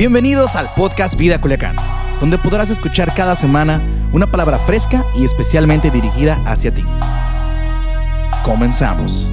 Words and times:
Bienvenidos 0.00 0.56
al 0.56 0.72
podcast 0.72 1.14
Vida 1.14 1.38
Culiacán, 1.42 1.76
donde 2.20 2.38
podrás 2.38 2.70
escuchar 2.70 3.14
cada 3.14 3.34
semana 3.34 3.82
una 4.14 4.26
palabra 4.26 4.58
fresca 4.58 5.04
y 5.14 5.26
especialmente 5.26 5.90
dirigida 5.90 6.42
hacia 6.46 6.72
ti. 6.72 6.82
Comenzamos. 8.42 9.28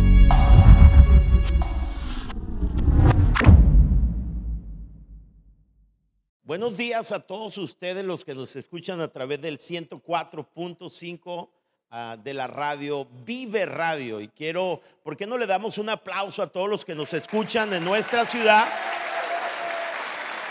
Buenos 6.43 6.75
días 6.75 7.13
a 7.13 7.21
todos 7.21 7.57
ustedes 7.57 8.03
los 8.03 8.25
que 8.25 8.35
nos 8.35 8.53
escuchan 8.57 8.99
a 8.99 9.07
través 9.07 9.41
del 9.41 9.59
104.5 9.59 11.49
ah, 11.91 12.17
de 12.21 12.33
la 12.33 12.47
radio 12.47 13.07
Vive 13.25 13.65
Radio. 13.65 14.19
Y 14.19 14.27
quiero, 14.27 14.81
¿por 15.01 15.15
qué 15.15 15.25
no 15.25 15.37
le 15.37 15.47
damos 15.47 15.77
un 15.77 15.87
aplauso 15.87 16.43
a 16.43 16.47
todos 16.47 16.67
los 16.67 16.83
que 16.83 16.93
nos 16.93 17.13
escuchan 17.13 17.73
en 17.73 17.85
nuestra 17.85 18.25
ciudad? 18.25 18.67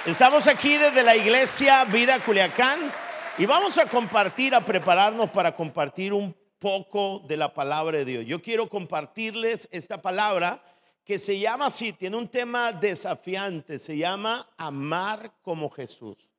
Estamos 0.06 0.46
aquí 0.46 0.76
desde 0.76 1.02
la 1.02 1.16
iglesia 1.16 1.84
Vida 1.84 2.20
Culiacán 2.20 2.92
y 3.38 3.44
vamos 3.44 3.76
a 3.76 3.86
compartir, 3.86 4.54
a 4.54 4.64
prepararnos 4.64 5.30
para 5.30 5.56
compartir 5.56 6.12
un 6.12 6.32
poco 6.60 7.24
de 7.26 7.36
la 7.36 7.52
palabra 7.52 7.98
de 7.98 8.04
Dios. 8.04 8.24
Yo 8.24 8.40
quiero 8.40 8.68
compartirles 8.68 9.68
esta 9.72 10.00
palabra 10.00 10.62
que 11.04 11.18
se 11.18 11.40
llama 11.40 11.66
así, 11.66 11.92
tiene 11.92 12.16
un 12.16 12.28
tema 12.28 12.70
desafiante, 12.70 13.80
se 13.80 13.98
llama 13.98 14.48
amar 14.56 15.34
como 15.42 15.70
Jesús. 15.70 16.30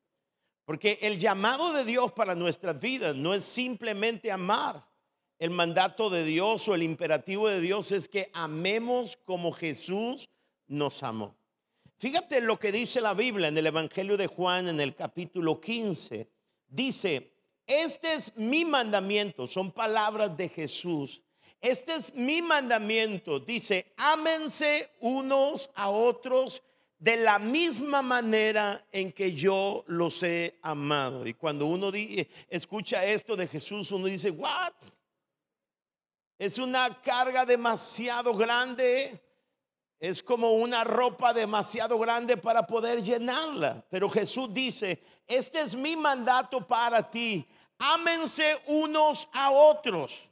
Porque 0.64 0.98
el 1.02 1.18
llamado 1.18 1.74
de 1.74 1.84
Dios 1.84 2.10
para 2.12 2.34
nuestras 2.34 2.80
vidas 2.80 3.16
no 3.16 3.34
es 3.34 3.44
simplemente 3.44 4.32
amar. 4.32 4.82
El 5.38 5.50
mandato 5.50 6.08
de 6.08 6.24
Dios 6.24 6.66
o 6.68 6.74
el 6.74 6.82
imperativo 6.82 7.50
de 7.50 7.60
Dios 7.60 7.92
es 7.92 8.08
que 8.08 8.30
amemos 8.32 9.18
como 9.26 9.52
Jesús 9.52 10.30
nos 10.66 11.02
amó. 11.02 11.38
Fíjate 11.98 12.40
lo 12.40 12.60
que 12.60 12.70
dice 12.70 13.00
la 13.00 13.12
Biblia 13.12 13.48
en 13.48 13.58
el 13.58 13.66
Evangelio 13.66 14.16
de 14.16 14.28
Juan 14.28 14.68
en 14.68 14.78
el 14.78 14.94
capítulo 14.94 15.60
15. 15.60 16.30
Dice, 16.68 17.32
este 17.66 18.14
es 18.14 18.36
mi 18.36 18.64
mandamiento, 18.64 19.48
son 19.48 19.72
palabras 19.72 20.36
de 20.36 20.48
Jesús. 20.48 21.24
Este 21.60 21.94
es 21.94 22.14
mi 22.14 22.40
mandamiento. 22.40 23.40
Dice, 23.40 23.92
ámense 23.96 24.92
unos 25.00 25.70
a 25.74 25.90
otros 25.90 26.62
de 27.00 27.16
la 27.16 27.40
misma 27.40 28.00
manera 28.00 28.86
en 28.92 29.10
que 29.10 29.34
yo 29.34 29.82
los 29.88 30.22
he 30.22 30.56
amado. 30.62 31.26
Y 31.26 31.34
cuando 31.34 31.66
uno 31.66 31.90
escucha 32.48 33.04
esto 33.04 33.34
de 33.34 33.48
Jesús, 33.48 33.90
uno 33.90 34.06
dice, 34.06 34.30
¿what? 34.30 34.72
Es 36.38 36.58
una 36.58 37.02
carga 37.02 37.44
demasiado 37.44 38.34
grande 38.34 39.20
es 40.00 40.22
como 40.22 40.52
una 40.52 40.84
ropa 40.84 41.32
demasiado 41.32 41.98
grande 41.98 42.36
para 42.36 42.66
poder 42.66 43.02
llenarla. 43.02 43.84
Pero 43.90 44.08
Jesús 44.08 44.52
dice, 44.52 45.02
este 45.26 45.60
es 45.60 45.74
mi 45.74 45.96
mandato 45.96 46.66
para 46.66 47.08
ti. 47.10 47.46
Ámense 47.78 48.56
unos 48.66 49.28
a 49.32 49.50
otros 49.50 50.28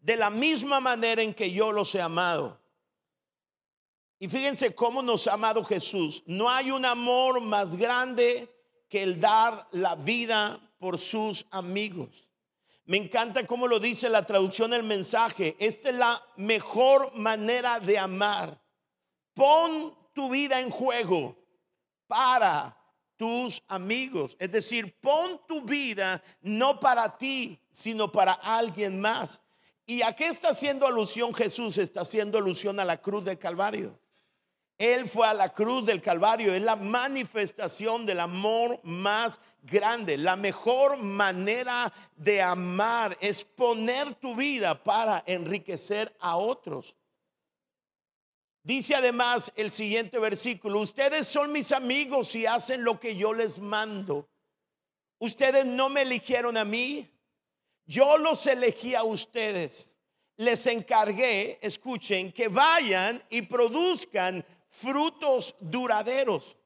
de 0.00 0.16
la 0.16 0.30
misma 0.30 0.80
manera 0.80 1.22
en 1.22 1.34
que 1.34 1.50
yo 1.50 1.72
los 1.72 1.94
he 1.94 2.00
amado. 2.00 2.58
Y 4.18 4.28
fíjense 4.28 4.74
cómo 4.74 5.02
nos 5.02 5.26
ha 5.26 5.34
amado 5.34 5.64
Jesús. 5.64 6.22
No 6.26 6.50
hay 6.50 6.70
un 6.70 6.84
amor 6.84 7.40
más 7.40 7.76
grande 7.76 8.54
que 8.88 9.02
el 9.02 9.20
dar 9.20 9.68
la 9.72 9.94
vida 9.94 10.60
por 10.78 10.98
sus 10.98 11.46
amigos. 11.50 12.28
Me 12.84 12.96
encanta 12.96 13.46
cómo 13.46 13.68
lo 13.68 13.78
dice 13.78 14.08
la 14.08 14.26
traducción 14.26 14.72
del 14.72 14.82
mensaje. 14.82 15.56
Esta 15.60 15.90
es 15.90 15.94
la 15.94 16.22
mejor 16.36 17.14
manera 17.14 17.78
de 17.78 17.98
amar. 17.98 18.60
Pon 19.40 19.96
tu 20.12 20.28
vida 20.28 20.60
en 20.60 20.68
juego 20.68 21.34
para 22.06 22.76
tus 23.16 23.62
amigos. 23.68 24.36
Es 24.38 24.52
decir, 24.52 25.00
pon 25.00 25.40
tu 25.48 25.62
vida 25.62 26.22
no 26.42 26.78
para 26.78 27.16
ti, 27.16 27.58
sino 27.72 28.12
para 28.12 28.34
alguien 28.34 29.00
más. 29.00 29.40
¿Y 29.86 30.02
a 30.02 30.14
qué 30.14 30.26
está 30.26 30.50
haciendo 30.50 30.86
alusión 30.86 31.32
Jesús? 31.32 31.78
Está 31.78 32.02
haciendo 32.02 32.36
alusión 32.36 32.78
a 32.80 32.84
la 32.84 33.00
cruz 33.00 33.24
del 33.24 33.38
Calvario. 33.38 33.98
Él 34.76 35.08
fue 35.08 35.26
a 35.26 35.32
la 35.32 35.54
cruz 35.54 35.86
del 35.86 36.02
Calvario, 36.02 36.54
es 36.54 36.60
la 36.62 36.76
manifestación 36.76 38.04
del 38.04 38.20
amor 38.20 38.78
más 38.82 39.40
grande. 39.62 40.18
La 40.18 40.36
mejor 40.36 40.98
manera 40.98 41.90
de 42.14 42.42
amar 42.42 43.16
es 43.22 43.42
poner 43.42 44.16
tu 44.16 44.34
vida 44.34 44.84
para 44.84 45.24
enriquecer 45.26 46.14
a 46.20 46.36
otros. 46.36 46.94
Dice 48.62 48.94
además 48.94 49.52
el 49.56 49.70
siguiente 49.70 50.18
versículo, 50.18 50.80
ustedes 50.80 51.26
son 51.26 51.52
mis 51.52 51.72
amigos 51.72 52.34
y 52.34 52.46
hacen 52.46 52.84
lo 52.84 53.00
que 53.00 53.16
yo 53.16 53.32
les 53.32 53.58
mando. 53.58 54.28
Ustedes 55.18 55.64
no 55.64 55.88
me 55.88 56.02
eligieron 56.02 56.56
a 56.56 56.64
mí, 56.64 57.10
yo 57.86 58.18
los 58.18 58.46
elegí 58.46 58.94
a 58.94 59.02
ustedes. 59.02 59.96
Les 60.36 60.66
encargué, 60.66 61.58
escuchen, 61.60 62.32
que 62.32 62.48
vayan 62.48 63.22
y 63.28 63.42
produzcan 63.42 64.44
frutos 64.68 65.54
duraderos. 65.60 66.56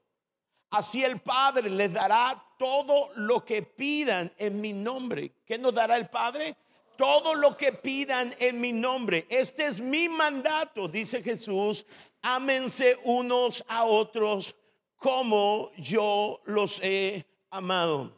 Así 0.71 1.05
el 1.05 1.21
Padre 1.21 1.71
les 1.71 1.93
dará 1.93 2.44
todo 2.59 3.11
lo 3.16 3.44
que 3.44 3.62
pidan 3.62 4.32
en 4.38 4.61
mi 4.61 4.72
nombre. 4.72 5.32
¿Qué 5.44 5.59
nos 5.59 5.75
dará 5.75 5.97
el 5.97 6.09
Padre? 6.09 6.56
Todo 6.97 7.34
lo 7.34 7.56
que 7.56 7.72
pidan 7.72 8.34
en 8.38 8.60
mi 8.60 8.72
nombre. 8.72 9.27
Este 9.28 9.66
es 9.66 9.81
mi 9.81 10.09
mandato, 10.09 10.88
dice 10.88 11.22
Jesús. 11.22 11.87
Ámense 12.22 12.97
unos 13.05 13.65
a 13.69 13.84
otros 13.84 14.55
como 14.97 15.71
yo 15.77 16.41
los 16.44 16.81
he 16.82 17.27
amado. 17.50 18.12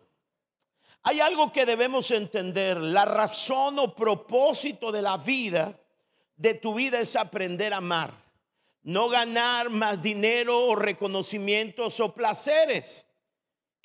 Hay 1.02 1.20
algo 1.20 1.52
que 1.52 1.66
debemos 1.66 2.10
entender. 2.10 2.76
La 2.78 3.04
razón 3.04 3.78
o 3.78 3.94
propósito 3.94 4.90
de 4.90 5.02
la 5.02 5.16
vida, 5.16 5.78
de 6.36 6.54
tu 6.54 6.74
vida, 6.74 6.98
es 6.98 7.14
aprender 7.14 7.72
a 7.72 7.78
amar. 7.78 8.12
No 8.82 9.08
ganar 9.08 9.70
más 9.70 10.02
dinero 10.02 10.66
o 10.66 10.74
reconocimientos 10.74 12.00
o 12.00 12.12
placeres. 12.12 13.05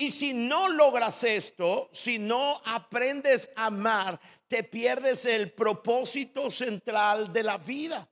Y 0.02 0.10
si 0.10 0.34
no 0.34 0.68
logras 0.68 1.24
esto, 1.24 1.88
si 1.94 2.18
no 2.18 2.60
aprendes 2.66 3.48
a 3.56 3.68
amar, 3.68 4.20
te 4.48 4.64
pierdes 4.64 5.28
el 5.28 5.52
propósito 5.52 6.50
central 6.50 7.32
de 7.32 7.44
la 7.44 7.60
vida. 7.60 8.10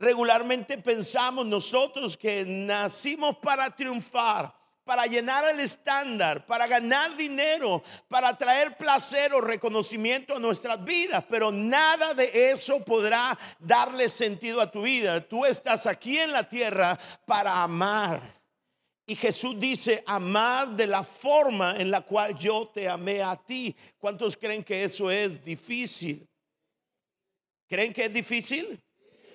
Regularmente 0.00 0.78
pensamos 0.78 1.46
nosotros 1.46 2.16
que 2.16 2.44
nacimos 2.44 3.36
para 3.36 3.70
triunfar, 3.70 4.52
para 4.82 5.06
llenar 5.06 5.44
el 5.44 5.60
estándar, 5.60 6.44
para 6.44 6.66
ganar 6.66 7.16
dinero, 7.16 7.84
para 8.08 8.36
traer 8.36 8.76
placer 8.76 9.32
o 9.32 9.40
reconocimiento 9.40 10.34
a 10.34 10.40
nuestras 10.40 10.82
vidas, 10.84 11.24
pero 11.30 11.52
nada 11.52 12.14
de 12.14 12.50
eso 12.50 12.84
podrá 12.84 13.38
darle 13.60 14.08
sentido 14.08 14.60
a 14.60 14.68
tu 14.68 14.82
vida. 14.82 15.20
Tú 15.20 15.46
estás 15.46 15.86
aquí 15.86 16.18
en 16.18 16.32
la 16.32 16.48
tierra 16.48 16.98
para 17.24 17.62
amar. 17.62 18.41
Y 19.06 19.16
Jesús 19.16 19.58
dice, 19.58 20.02
amar 20.06 20.76
de 20.76 20.86
la 20.86 21.02
forma 21.02 21.76
en 21.76 21.90
la 21.90 22.02
cual 22.02 22.38
yo 22.38 22.68
te 22.68 22.88
amé 22.88 23.22
a 23.22 23.36
ti. 23.36 23.74
¿Cuántos 23.98 24.36
creen 24.36 24.62
que 24.62 24.84
eso 24.84 25.10
es 25.10 25.44
difícil? 25.44 26.26
¿Creen 27.68 27.92
que 27.92 28.04
es 28.04 28.12
difícil? 28.12 28.80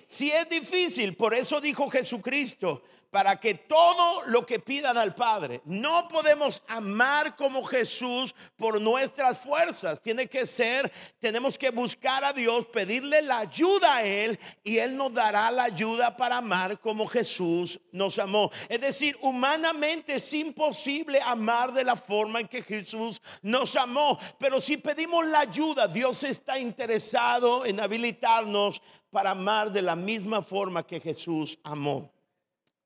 Si 0.06 0.30
es 0.30 0.48
difícil, 0.48 1.14
por 1.16 1.34
eso 1.34 1.60
dijo 1.60 1.90
Jesucristo, 1.90 2.82
para 3.10 3.40
que 3.40 3.54
todo 3.54 4.22
lo 4.26 4.44
que 4.44 4.58
pidan 4.58 4.98
al 4.98 5.14
Padre, 5.14 5.62
no 5.64 6.08
podemos 6.08 6.62
amar 6.68 7.36
como 7.36 7.64
Jesús 7.64 8.34
por 8.56 8.80
nuestras 8.80 9.38
fuerzas. 9.38 10.02
Tiene 10.02 10.26
que 10.26 10.46
ser, 10.46 10.92
tenemos 11.18 11.56
que 11.56 11.70
buscar 11.70 12.22
a 12.24 12.32
Dios, 12.32 12.66
pedirle 12.66 13.22
la 13.22 13.38
ayuda 13.38 13.96
a 13.96 14.04
Él 14.04 14.38
y 14.62 14.78
Él 14.78 14.96
nos 14.96 15.14
dará 15.14 15.50
la 15.50 15.64
ayuda 15.64 16.16
para 16.16 16.38
amar 16.38 16.78
como 16.80 17.06
Jesús 17.06 17.80
nos 17.92 18.18
amó. 18.18 18.50
Es 18.68 18.80
decir, 18.80 19.16
humanamente 19.22 20.16
es 20.16 20.32
imposible 20.34 21.20
amar 21.22 21.72
de 21.72 21.84
la 21.84 21.96
forma 21.96 22.40
en 22.40 22.48
que 22.48 22.62
Jesús 22.62 23.22
nos 23.42 23.74
amó, 23.76 24.18
pero 24.38 24.60
si 24.60 24.76
pedimos 24.76 25.24
la 25.26 25.40
ayuda, 25.40 25.88
Dios 25.88 26.24
está 26.24 26.58
interesado 26.58 27.64
en 27.64 27.80
habilitarnos 27.80 28.82
para 29.10 29.30
amar 29.30 29.72
de 29.72 29.82
la 29.82 29.96
misma 29.96 30.42
forma 30.42 30.86
que 30.86 31.00
Jesús 31.00 31.58
amó. 31.64 32.17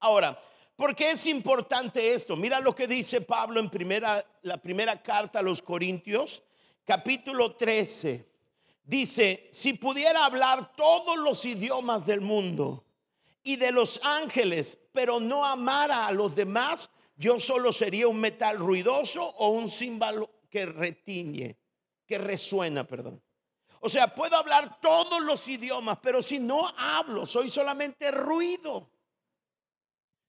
Ahora, 0.02 0.36
¿por 0.74 0.96
qué 0.96 1.12
es 1.12 1.26
importante 1.26 2.12
esto? 2.12 2.36
Mira 2.36 2.58
lo 2.58 2.74
que 2.74 2.88
dice 2.88 3.20
Pablo 3.20 3.60
en 3.60 3.70
la 4.42 4.56
primera 4.56 5.00
carta 5.00 5.38
a 5.38 5.42
los 5.42 5.62
Corintios, 5.62 6.42
capítulo 6.84 7.54
13. 7.54 8.28
Dice, 8.82 9.48
si 9.52 9.74
pudiera 9.74 10.24
hablar 10.24 10.74
todos 10.74 11.16
los 11.18 11.44
idiomas 11.44 12.04
del 12.04 12.20
mundo 12.20 12.84
y 13.44 13.54
de 13.54 13.70
los 13.70 14.00
ángeles, 14.02 14.76
pero 14.92 15.20
no 15.20 15.46
amara 15.46 16.08
a 16.08 16.12
los 16.12 16.34
demás, 16.34 16.90
yo 17.14 17.38
solo 17.38 17.72
sería 17.72 18.08
un 18.08 18.18
metal 18.18 18.58
ruidoso 18.58 19.24
o 19.24 19.50
un 19.50 19.70
símbolo 19.70 20.28
que 20.50 20.66
retiñe, 20.66 21.56
que 22.04 22.18
resuena, 22.18 22.82
perdón. 22.84 23.22
O 23.78 23.88
sea, 23.88 24.12
puedo 24.12 24.36
hablar 24.36 24.80
todos 24.80 25.22
los 25.22 25.46
idiomas, 25.46 25.98
pero 26.02 26.22
si 26.22 26.40
no 26.40 26.66
hablo, 26.76 27.24
soy 27.24 27.48
solamente 27.50 28.10
ruido. 28.10 28.90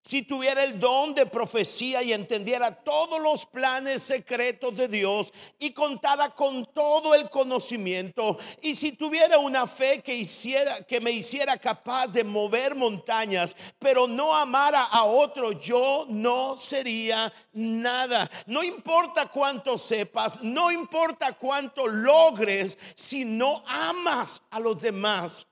Si 0.03 0.21
tuviera 0.23 0.63
el 0.63 0.79
don 0.79 1.15
de 1.15 1.25
profecía 1.25 2.03
y 2.03 2.11
entendiera 2.11 2.75
todos 2.75 3.21
los 3.21 3.45
planes 3.45 4.03
secretos 4.03 4.75
de 4.75 4.89
Dios 4.89 5.31
y 5.57 5.71
contara 5.71 6.29
con 6.31 6.65
todo 6.73 7.15
el 7.15 7.29
conocimiento, 7.29 8.37
y 8.61 8.75
si 8.75 8.91
tuviera 8.91 9.37
una 9.37 9.65
fe 9.65 10.01
que 10.01 10.13
hiciera 10.13 10.83
que 10.83 10.99
me 10.99 11.11
hiciera 11.11 11.57
capaz 11.57 12.07
de 12.07 12.23
mover 12.23 12.75
montañas, 12.75 13.55
pero 13.79 14.05
no 14.05 14.35
amara 14.35 14.83
a 14.83 15.05
otro, 15.05 15.53
yo 15.53 16.05
no 16.09 16.57
sería 16.57 17.31
nada. 17.53 18.29
No 18.45 18.61
importa 18.61 19.27
cuánto 19.27 19.77
sepas, 19.77 20.43
no 20.43 20.69
importa 20.69 21.33
cuánto 21.33 21.87
logres, 21.87 22.77
si 22.95 23.23
no 23.23 23.63
amas 23.65 24.41
a 24.49 24.59
los 24.59 24.81
demás, 24.81 25.47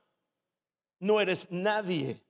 no 0.98 1.20
eres 1.20 1.48
nadie. 1.50 2.21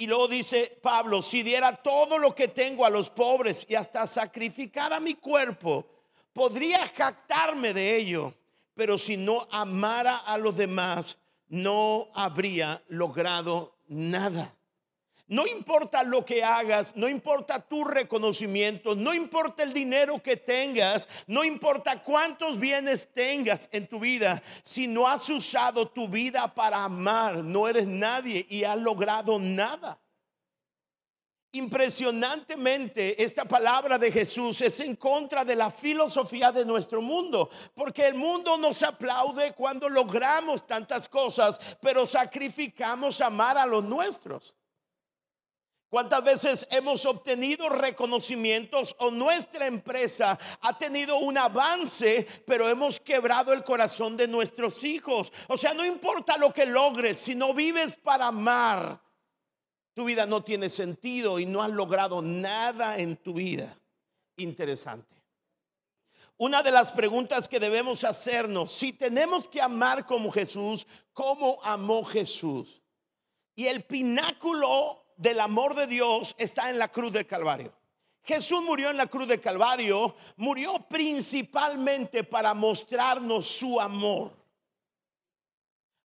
Y 0.00 0.06
luego 0.06 0.28
dice 0.28 0.78
Pablo, 0.80 1.20
si 1.20 1.42
diera 1.42 1.76
todo 1.76 2.16
lo 2.16 2.34
que 2.34 2.48
tengo 2.48 2.86
a 2.86 2.90
los 2.90 3.10
pobres 3.10 3.66
y 3.68 3.74
hasta 3.74 4.06
sacrificar 4.06 4.94
a 4.94 4.98
mi 4.98 5.12
cuerpo, 5.12 5.86
podría 6.32 6.88
jactarme 6.88 7.74
de 7.74 7.98
ello. 7.98 8.32
Pero 8.74 8.96
si 8.96 9.18
no 9.18 9.46
amara 9.50 10.16
a 10.16 10.38
los 10.38 10.56
demás, 10.56 11.18
no 11.48 12.08
habría 12.14 12.82
logrado 12.88 13.76
nada. 13.88 14.54
No 15.30 15.46
importa 15.46 16.02
lo 16.02 16.24
que 16.24 16.42
hagas, 16.42 16.96
no 16.96 17.08
importa 17.08 17.60
tu 17.60 17.84
reconocimiento, 17.84 18.96
no 18.96 19.14
importa 19.14 19.62
el 19.62 19.72
dinero 19.72 20.20
que 20.20 20.36
tengas, 20.36 21.08
no 21.28 21.44
importa 21.44 22.02
cuántos 22.02 22.58
bienes 22.58 23.08
tengas 23.14 23.68
en 23.70 23.86
tu 23.86 24.00
vida, 24.00 24.42
si 24.64 24.88
no 24.88 25.06
has 25.06 25.30
usado 25.30 25.86
tu 25.86 26.08
vida 26.08 26.52
para 26.52 26.82
amar, 26.82 27.44
no 27.44 27.68
eres 27.68 27.86
nadie 27.86 28.44
y 28.50 28.64
has 28.64 28.76
logrado 28.76 29.38
nada. 29.38 30.00
Impresionantemente, 31.52 33.22
esta 33.22 33.44
palabra 33.44 33.98
de 33.98 34.10
Jesús 34.10 34.60
es 34.62 34.80
en 34.80 34.96
contra 34.96 35.44
de 35.44 35.54
la 35.54 35.70
filosofía 35.70 36.50
de 36.50 36.64
nuestro 36.64 37.00
mundo, 37.00 37.50
porque 37.76 38.04
el 38.04 38.14
mundo 38.14 38.58
nos 38.58 38.82
aplaude 38.82 39.52
cuando 39.52 39.88
logramos 39.88 40.66
tantas 40.66 41.08
cosas, 41.08 41.60
pero 41.80 42.04
sacrificamos 42.04 43.20
amar 43.20 43.56
a 43.56 43.64
los 43.64 43.84
nuestros. 43.84 44.56
¿Cuántas 45.90 46.22
veces 46.22 46.68
hemos 46.70 47.04
obtenido 47.04 47.68
reconocimientos 47.68 48.94
o 49.00 49.10
nuestra 49.10 49.66
empresa 49.66 50.38
ha 50.60 50.78
tenido 50.78 51.18
un 51.18 51.36
avance, 51.36 52.24
pero 52.46 52.68
hemos 52.68 53.00
quebrado 53.00 53.52
el 53.52 53.64
corazón 53.64 54.16
de 54.16 54.28
nuestros 54.28 54.84
hijos? 54.84 55.32
O 55.48 55.56
sea, 55.56 55.74
no 55.74 55.84
importa 55.84 56.38
lo 56.38 56.54
que 56.54 56.64
logres, 56.64 57.18
si 57.18 57.34
no 57.34 57.52
vives 57.52 57.96
para 57.96 58.28
amar, 58.28 59.02
tu 59.92 60.04
vida 60.04 60.26
no 60.26 60.44
tiene 60.44 60.68
sentido 60.68 61.40
y 61.40 61.46
no 61.46 61.60
has 61.60 61.70
logrado 61.70 62.22
nada 62.22 62.96
en 62.96 63.16
tu 63.16 63.34
vida. 63.34 63.76
Interesante. 64.36 65.16
Una 66.36 66.62
de 66.62 66.70
las 66.70 66.92
preguntas 66.92 67.48
que 67.48 67.58
debemos 67.58 68.04
hacernos, 68.04 68.70
si 68.70 68.92
tenemos 68.92 69.48
que 69.48 69.60
amar 69.60 70.06
como 70.06 70.30
Jesús, 70.30 70.86
¿cómo 71.12 71.58
amó 71.64 72.04
Jesús? 72.04 72.80
Y 73.56 73.66
el 73.66 73.82
pináculo 73.82 74.99
del 75.20 75.38
amor 75.38 75.74
de 75.74 75.86
Dios 75.86 76.34
está 76.38 76.70
en 76.70 76.78
la 76.78 76.88
cruz 76.88 77.12
del 77.12 77.26
Calvario. 77.26 77.70
Jesús 78.22 78.62
murió 78.62 78.88
en 78.88 78.96
la 78.96 79.06
cruz 79.06 79.28
del 79.28 79.40
Calvario, 79.40 80.16
murió 80.36 80.78
principalmente 80.88 82.24
para 82.24 82.54
mostrarnos 82.54 83.46
su 83.46 83.78
amor. 83.78 84.32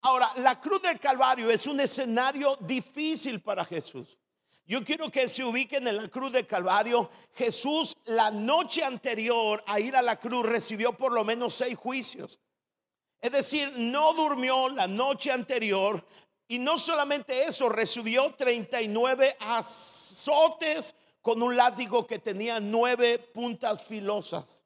Ahora, 0.02 0.32
la 0.38 0.60
cruz 0.60 0.82
del 0.82 1.00
Calvario 1.00 1.52
es 1.52 1.68
un 1.68 1.80
escenario 1.80 2.58
difícil 2.62 3.40
para 3.40 3.64
Jesús. 3.64 4.18
Yo 4.66 4.84
quiero 4.84 5.12
que 5.12 5.28
se 5.28 5.44
ubiquen 5.44 5.88
en 5.88 5.98
la 5.98 6.08
cruz 6.08 6.32
del 6.32 6.48
Calvario. 6.48 7.12
Jesús 7.36 7.96
la 8.06 8.32
noche 8.32 8.84
anterior 8.84 9.64
a 9.68 9.80
ir 9.80 9.96
a 9.96 10.02
la 10.02 10.20
cruz 10.20 10.44
recibió 10.44 10.94
por 10.94 11.12
lo 11.12 11.24
menos 11.24 11.54
seis 11.54 11.78
juicios. 11.78 12.40
Es 13.22 13.32
decir, 13.32 13.74
no 13.78 14.14
durmió 14.14 14.70
la 14.70 14.88
noche 14.88 15.32
anterior, 15.32 16.04
y 16.54 16.60
no 16.60 16.78
solamente 16.78 17.46
eso, 17.46 17.68
recibió 17.68 18.32
39 18.36 19.38
azotes 19.40 20.94
con 21.20 21.42
un 21.42 21.58
látigo 21.58 22.06
que 22.06 22.20
tenía 22.20 22.60
nueve 22.60 23.18
puntas 23.18 23.84
filosas. 23.84 24.62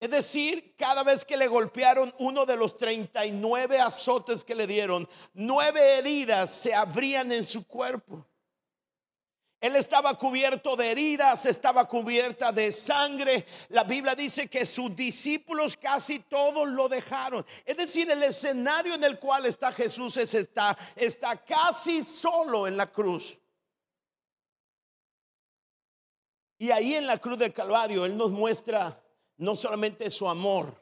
Es 0.00 0.10
decir, 0.10 0.74
cada 0.74 1.02
vez 1.02 1.26
que 1.26 1.36
le 1.36 1.48
golpearon 1.48 2.14
uno 2.18 2.46
de 2.46 2.56
los 2.56 2.78
39 2.78 3.78
azotes 3.78 4.42
que 4.42 4.54
le 4.54 4.66
dieron, 4.66 5.06
nueve 5.34 5.98
heridas 5.98 6.50
se 6.50 6.74
abrían 6.74 7.30
en 7.30 7.44
su 7.44 7.66
cuerpo. 7.66 8.26
Él 9.64 9.76
estaba 9.76 10.12
cubierto 10.18 10.76
de 10.76 10.90
heridas, 10.90 11.46
estaba 11.46 11.88
cubierta 11.88 12.52
de 12.52 12.70
sangre. 12.70 13.46
La 13.70 13.82
Biblia 13.82 14.14
dice 14.14 14.46
que 14.46 14.66
sus 14.66 14.94
discípulos 14.94 15.74
casi 15.74 16.18
todos 16.18 16.68
lo 16.68 16.86
dejaron. 16.86 17.46
Es 17.64 17.74
decir, 17.74 18.10
el 18.10 18.22
escenario 18.22 18.92
en 18.92 19.02
el 19.02 19.18
cual 19.18 19.46
está 19.46 19.72
Jesús 19.72 20.18
es 20.18 20.34
está, 20.34 20.76
está 20.94 21.42
casi 21.42 22.04
solo 22.04 22.68
en 22.68 22.76
la 22.76 22.92
cruz. 22.92 23.38
Y 26.58 26.70
ahí 26.70 26.94
en 26.96 27.06
la 27.06 27.16
cruz 27.16 27.38
del 27.38 27.54
Calvario 27.54 28.04
Él 28.04 28.18
nos 28.18 28.32
muestra 28.32 29.02
no 29.38 29.56
solamente 29.56 30.10
su 30.10 30.28
amor, 30.28 30.78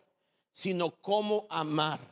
sino 0.51 0.91
cómo 1.01 1.47
amar 1.51 2.12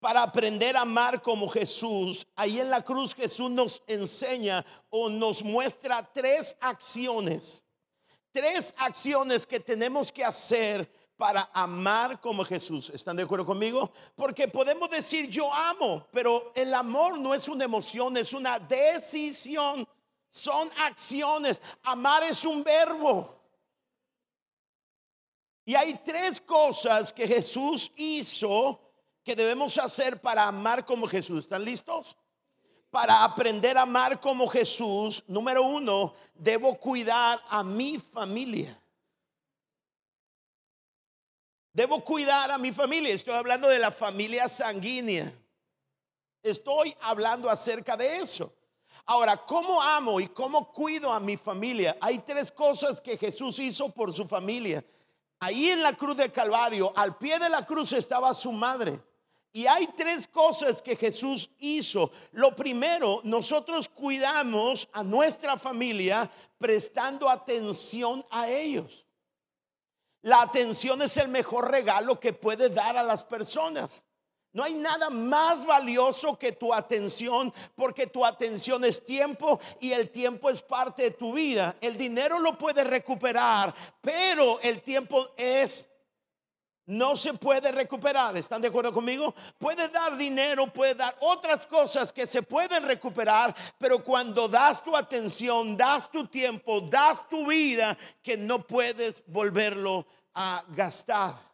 para 0.00 0.22
aprender 0.22 0.76
a 0.76 0.80
amar 0.80 1.20
como 1.20 1.48
Jesús, 1.48 2.26
ahí 2.34 2.58
en 2.58 2.70
la 2.70 2.82
cruz 2.82 3.14
Jesús 3.14 3.50
nos 3.50 3.82
enseña 3.86 4.64
o 4.88 5.10
nos 5.10 5.44
muestra 5.44 6.10
tres 6.12 6.56
acciones. 6.60 7.62
Tres 8.32 8.74
acciones 8.78 9.46
que 9.46 9.60
tenemos 9.60 10.10
que 10.10 10.24
hacer 10.24 10.90
para 11.16 11.50
amar 11.52 12.18
como 12.18 12.44
Jesús. 12.44 12.90
¿Están 12.94 13.16
de 13.16 13.24
acuerdo 13.24 13.44
conmigo? 13.44 13.92
Porque 14.16 14.48
podemos 14.48 14.88
decir 14.88 15.28
yo 15.28 15.52
amo, 15.52 16.06
pero 16.10 16.50
el 16.54 16.72
amor 16.72 17.18
no 17.18 17.34
es 17.34 17.46
una 17.46 17.64
emoción, 17.64 18.16
es 18.16 18.32
una 18.32 18.58
decisión. 18.58 19.86
Son 20.30 20.70
acciones. 20.78 21.60
Amar 21.82 22.22
es 22.22 22.44
un 22.44 22.64
verbo. 22.64 23.36
Y 25.66 25.74
hay 25.74 26.00
tres 26.02 26.40
cosas 26.40 27.12
que 27.12 27.28
Jesús 27.28 27.92
hizo 27.96 28.89
debemos 29.34 29.78
hacer 29.78 30.20
para 30.20 30.46
amar 30.46 30.84
como 30.84 31.06
Jesús. 31.06 31.40
¿Están 31.40 31.64
listos? 31.64 32.16
Para 32.90 33.24
aprender 33.24 33.78
a 33.78 33.82
amar 33.82 34.20
como 34.20 34.48
Jesús, 34.48 35.22
número 35.26 35.62
uno, 35.62 36.14
debo 36.34 36.78
cuidar 36.78 37.40
a 37.48 37.62
mi 37.62 37.98
familia. 37.98 38.80
Debo 41.72 42.02
cuidar 42.02 42.50
a 42.50 42.58
mi 42.58 42.72
familia. 42.72 43.14
Estoy 43.14 43.34
hablando 43.34 43.68
de 43.68 43.78
la 43.78 43.92
familia 43.92 44.48
sanguínea. 44.48 45.32
Estoy 46.42 46.96
hablando 47.00 47.48
acerca 47.48 47.96
de 47.96 48.16
eso. 48.16 48.52
Ahora, 49.06 49.36
¿cómo 49.36 49.80
amo 49.80 50.20
y 50.20 50.26
cómo 50.28 50.70
cuido 50.70 51.12
a 51.12 51.20
mi 51.20 51.36
familia? 51.36 51.96
Hay 52.00 52.18
tres 52.20 52.50
cosas 52.50 53.00
que 53.00 53.16
Jesús 53.16 53.58
hizo 53.58 53.88
por 53.90 54.12
su 54.12 54.26
familia. 54.26 54.84
Ahí 55.38 55.70
en 55.70 55.82
la 55.82 55.94
cruz 55.94 56.16
del 56.16 56.32
Calvario, 56.32 56.92
al 56.96 57.16
pie 57.16 57.38
de 57.38 57.48
la 57.48 57.64
cruz 57.64 57.92
estaba 57.92 58.34
su 58.34 58.52
madre. 58.52 59.00
Y 59.52 59.66
hay 59.66 59.88
tres 59.96 60.28
cosas 60.28 60.80
que 60.80 60.94
Jesús 60.94 61.50
hizo. 61.58 62.12
Lo 62.32 62.54
primero, 62.54 63.20
nosotros 63.24 63.88
cuidamos 63.88 64.88
a 64.92 65.02
nuestra 65.02 65.56
familia 65.56 66.30
prestando 66.58 67.28
atención 67.28 68.24
a 68.30 68.48
ellos. 68.48 69.06
La 70.22 70.42
atención 70.42 71.02
es 71.02 71.16
el 71.16 71.28
mejor 71.28 71.70
regalo 71.70 72.20
que 72.20 72.32
puedes 72.32 72.72
dar 72.74 72.96
a 72.96 73.02
las 73.02 73.24
personas. 73.24 74.04
No 74.52 74.64
hay 74.64 74.74
nada 74.74 75.10
más 75.10 75.64
valioso 75.64 76.36
que 76.36 76.52
tu 76.52 76.74
atención, 76.74 77.52
porque 77.76 78.08
tu 78.08 78.26
atención 78.26 78.84
es 78.84 79.04
tiempo 79.04 79.60
y 79.80 79.92
el 79.92 80.10
tiempo 80.10 80.50
es 80.50 80.60
parte 80.60 81.02
de 81.04 81.10
tu 81.12 81.32
vida. 81.32 81.76
El 81.80 81.96
dinero 81.96 82.38
lo 82.38 82.58
puedes 82.58 82.86
recuperar, 82.86 83.72
pero 84.00 84.60
el 84.60 84.82
tiempo 84.82 85.30
es 85.36 85.88
no 86.90 87.14
se 87.14 87.32
puede 87.34 87.70
recuperar. 87.70 88.36
¿Están 88.36 88.60
de 88.60 88.68
acuerdo 88.68 88.92
conmigo? 88.92 89.34
Puede 89.58 89.88
dar 89.88 90.16
dinero, 90.16 90.66
puede 90.66 90.94
dar 90.94 91.16
otras 91.20 91.64
cosas 91.66 92.12
que 92.12 92.26
se 92.26 92.42
pueden 92.42 92.82
recuperar, 92.84 93.54
pero 93.78 94.02
cuando 94.02 94.48
das 94.48 94.82
tu 94.82 94.96
atención, 94.96 95.76
das 95.76 96.10
tu 96.10 96.26
tiempo, 96.26 96.80
das 96.80 97.28
tu 97.28 97.46
vida, 97.46 97.96
que 98.22 98.36
no 98.36 98.66
puedes 98.66 99.22
volverlo 99.26 100.04
a 100.34 100.64
gastar. 100.74 101.49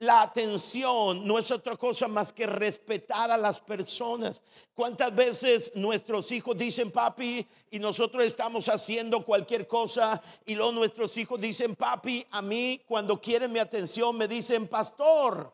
La 0.00 0.20
atención 0.20 1.26
no 1.26 1.38
es 1.38 1.50
otra 1.50 1.74
cosa 1.76 2.06
más 2.06 2.30
que 2.30 2.46
respetar 2.46 3.30
a 3.30 3.38
las 3.38 3.58
personas. 3.58 4.42
¿Cuántas 4.74 5.14
veces 5.14 5.72
nuestros 5.74 6.30
hijos 6.32 6.56
dicen 6.58 6.90
papi 6.90 7.46
y 7.70 7.78
nosotros 7.78 8.24
estamos 8.24 8.68
haciendo 8.68 9.24
cualquier 9.24 9.66
cosa 9.66 10.22
y 10.44 10.54
luego 10.54 10.72
nuestros 10.72 11.16
hijos 11.16 11.40
dicen 11.40 11.74
papi, 11.74 12.26
a 12.30 12.42
mí 12.42 12.82
cuando 12.86 13.18
quieren 13.18 13.50
mi 13.50 13.58
atención 13.58 14.18
me 14.18 14.28
dicen 14.28 14.68
pastor? 14.68 15.50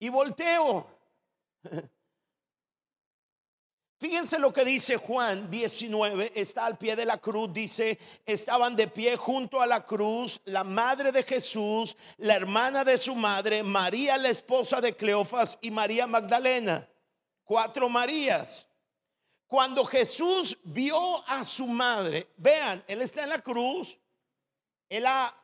Y 0.00 0.08
volteo. 0.08 0.86
Fíjense 4.00 4.38
lo 4.38 4.50
que 4.50 4.64
dice 4.64 4.96
Juan 4.96 5.50
19, 5.50 6.32
está 6.34 6.64
al 6.64 6.78
pie 6.78 6.96
de 6.96 7.04
la 7.04 7.18
cruz, 7.18 7.52
dice, 7.52 7.98
estaban 8.24 8.74
de 8.74 8.88
pie 8.88 9.14
junto 9.14 9.60
a 9.60 9.66
la 9.66 9.84
cruz 9.84 10.40
la 10.46 10.64
madre 10.64 11.12
de 11.12 11.22
Jesús, 11.22 11.94
la 12.16 12.34
hermana 12.34 12.82
de 12.82 12.96
su 12.96 13.14
madre, 13.14 13.62
María 13.62 14.16
la 14.16 14.30
esposa 14.30 14.80
de 14.80 14.96
Cleofas 14.96 15.58
y 15.60 15.70
María 15.70 16.06
Magdalena, 16.06 16.88
cuatro 17.44 17.90
Marías. 17.90 18.66
Cuando 19.46 19.84
Jesús 19.84 20.56
vio 20.64 21.22
a 21.28 21.44
su 21.44 21.66
madre, 21.66 22.26
vean, 22.38 22.82
él 22.88 23.02
está 23.02 23.24
en 23.24 23.28
la 23.28 23.42
cruz, 23.42 23.98
él 24.88 25.04
ha 25.04 25.34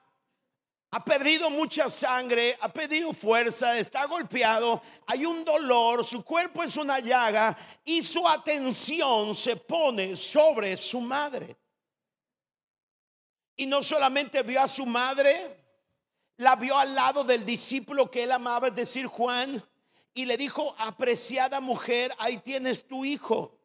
ha 0.91 1.05
perdido 1.05 1.51
mucha 1.51 1.91
sangre, 1.91 2.57
ha 2.61 2.73
perdido 2.73 3.13
fuerza, 3.13 3.79
está 3.79 4.07
golpeado, 4.07 4.83
hay 5.07 5.27
un 5.27 5.45
dolor, 5.45 6.05
su 6.05 6.25
cuerpo 6.25 6.63
es 6.63 6.77
una 6.77 7.01
llaga 7.01 7.57
y 7.85 8.03
su 8.03 8.27
atención 8.27 9.35
se 9.35 9.57
pone 9.57 10.17
sobre 10.17 10.77
su 10.77 11.01
madre. 11.01 11.57
Y 13.57 13.67
no 13.67 13.83
solamente 13.83 14.43
vio 14.43 14.61
a 14.61 14.69
su 14.69 14.87
madre, 14.87 15.65
la 16.37 16.57
vio 16.57 16.77
al 16.77 16.95
lado 16.95 17.25
del 17.25 17.45
discípulo 17.45 18.11
que 18.11 18.23
él 18.23 18.33
amaba, 18.33 18.69
es 18.69 18.75
decir, 18.75 19.07
Juan, 19.07 19.63
y 20.15 20.25
le 20.25 20.37
dijo, 20.37 20.75
apreciada 20.79 21.61
mujer, 21.61 22.15
ahí 22.19 22.39
tienes 22.39 22.87
tu 22.87 23.05
hijo. 23.05 23.59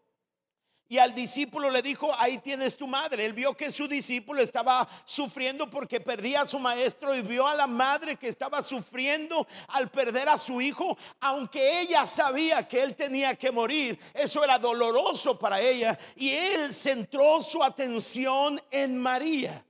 Y 0.92 0.98
al 0.98 1.16
discípulo 1.16 1.70
le 1.70 1.82
dijo, 1.82 2.14
ahí 2.20 2.40
tienes 2.40 2.76
tu 2.76 2.86
madre. 2.86 3.26
Él 3.26 3.32
vio 3.32 3.56
que 3.56 3.72
su 3.72 3.88
discípulo 3.88 4.42
estaba 4.42 4.86
sufriendo 5.06 5.70
porque 5.70 6.02
perdía 6.02 6.42
a 6.42 6.46
su 6.46 6.60
maestro 6.60 7.16
y 7.16 7.22
vio 7.22 7.48
a 7.48 7.56
la 7.56 7.66
madre 7.66 8.18
que 8.18 8.28
estaba 8.28 8.62
sufriendo 8.62 9.48
al 9.70 9.90
perder 9.90 10.28
a 10.28 10.38
su 10.38 10.60
hijo, 10.60 10.98
aunque 11.22 11.80
ella 11.80 12.06
sabía 12.06 12.68
que 12.68 12.84
él 12.84 12.94
tenía 12.94 13.36
que 13.36 13.52
morir. 13.52 13.98
Eso 14.14 14.44
era 14.44 14.60
doloroso 14.60 15.40
para 15.40 15.62
ella. 15.62 15.98
Y 16.18 16.32
él 16.32 16.74
centró 16.74 17.40
su 17.40 17.64
atención 17.64 18.62
en 18.70 18.98
María. 18.98 19.66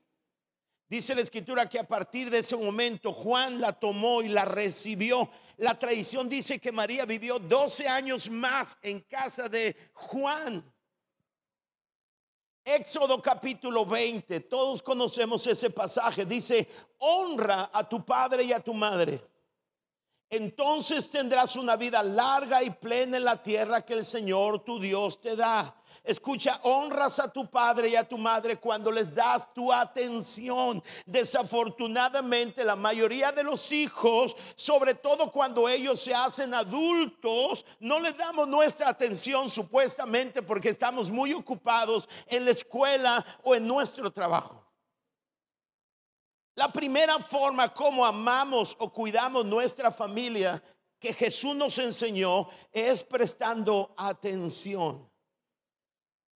Dice 0.89 1.13
la 1.13 1.21
escritura 1.21 1.69
que 1.69 1.77
a 1.77 1.87
partir 1.87 2.31
de 2.31 2.39
ese 2.39 2.55
momento 2.55 3.13
Juan 3.13 3.61
la 3.61 3.73
tomó 3.73 4.23
y 4.23 4.27
la 4.27 4.45
recibió. 4.45 5.29
La 5.57 5.77
tradición 5.77 6.27
dice 6.27 6.57
que 6.57 6.71
María 6.71 7.05
vivió 7.05 7.37
12 7.37 7.87
años 7.87 8.27
más 8.27 8.75
en 8.81 9.01
casa 9.01 9.47
de 9.47 9.75
Juan. 9.93 10.63
Éxodo 12.63 13.19
capítulo 13.21 13.85
20, 13.85 14.39
todos 14.41 14.83
conocemos 14.83 15.47
ese 15.47 15.69
pasaje, 15.71 16.25
dice, 16.25 16.67
honra 16.99 17.71
a 17.73 17.87
tu 17.87 18.05
padre 18.05 18.43
y 18.43 18.53
a 18.53 18.59
tu 18.59 18.73
madre. 18.73 19.19
Entonces 20.31 21.09
tendrás 21.09 21.57
una 21.57 21.75
vida 21.75 22.01
larga 22.01 22.63
y 22.63 22.69
plena 22.69 23.17
en 23.17 23.25
la 23.25 23.43
tierra 23.43 23.85
que 23.85 23.93
el 23.93 24.05
Señor 24.05 24.63
tu 24.63 24.79
Dios 24.79 25.19
te 25.19 25.35
da. 25.35 25.75
Escucha, 26.05 26.61
honras 26.63 27.19
a 27.19 27.27
tu 27.27 27.49
padre 27.49 27.89
y 27.89 27.97
a 27.97 28.07
tu 28.07 28.17
madre 28.17 28.55
cuando 28.55 28.89
les 28.93 29.13
das 29.13 29.53
tu 29.53 29.73
atención. 29.73 30.81
Desafortunadamente, 31.05 32.63
la 32.63 32.77
mayoría 32.77 33.33
de 33.33 33.43
los 33.43 33.73
hijos, 33.73 34.37
sobre 34.55 34.95
todo 34.95 35.29
cuando 35.29 35.67
ellos 35.67 35.99
se 35.99 36.13
hacen 36.13 36.53
adultos, 36.53 37.65
no 37.81 37.99
les 37.99 38.15
damos 38.15 38.47
nuestra 38.47 38.87
atención 38.87 39.49
supuestamente 39.49 40.41
porque 40.41 40.69
estamos 40.69 41.11
muy 41.11 41.33
ocupados 41.33 42.07
en 42.27 42.45
la 42.45 42.51
escuela 42.51 43.25
o 43.43 43.53
en 43.53 43.67
nuestro 43.67 44.09
trabajo. 44.11 44.60
La 46.55 46.71
primera 46.71 47.19
forma 47.19 47.73
como 47.73 48.05
amamos 48.05 48.75
o 48.79 48.91
cuidamos 48.91 49.45
nuestra 49.45 49.91
familia 49.91 50.61
que 50.99 51.13
Jesús 51.13 51.55
nos 51.55 51.77
enseñó 51.77 52.47
es 52.71 53.03
prestando 53.03 53.93
atención. 53.97 55.09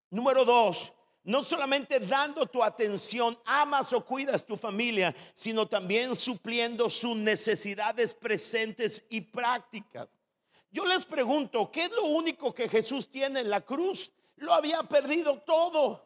Número 0.10 0.46
dos, 0.46 0.94
no 1.24 1.44
solamente 1.44 2.00
dando 2.00 2.46
tu 2.46 2.64
atención, 2.64 3.38
amas 3.46 3.92
o 3.94 4.06
cuidas 4.06 4.46
tu 4.46 4.56
familia, 4.56 5.14
sino 5.34 5.68
también 5.68 6.16
supliendo 6.16 6.90
sus 6.90 7.16
necesidades 7.16 8.14
presentes 8.14 9.04
y 9.10 9.22
prácticas. 9.22 10.08
Yo 10.72 10.86
les 10.86 11.06
pregunto, 11.06 11.72
¿qué 11.72 11.86
es 11.86 11.92
lo 11.92 12.06
único 12.06 12.54
que 12.54 12.70
Jesús 12.70 13.10
tiene 13.10 13.42
en 13.42 13.50
la 13.50 13.62
cruz? 13.62 14.12
Lo 14.38 14.54
había 14.54 14.84
perdido 14.84 15.40
todo. 15.40 16.06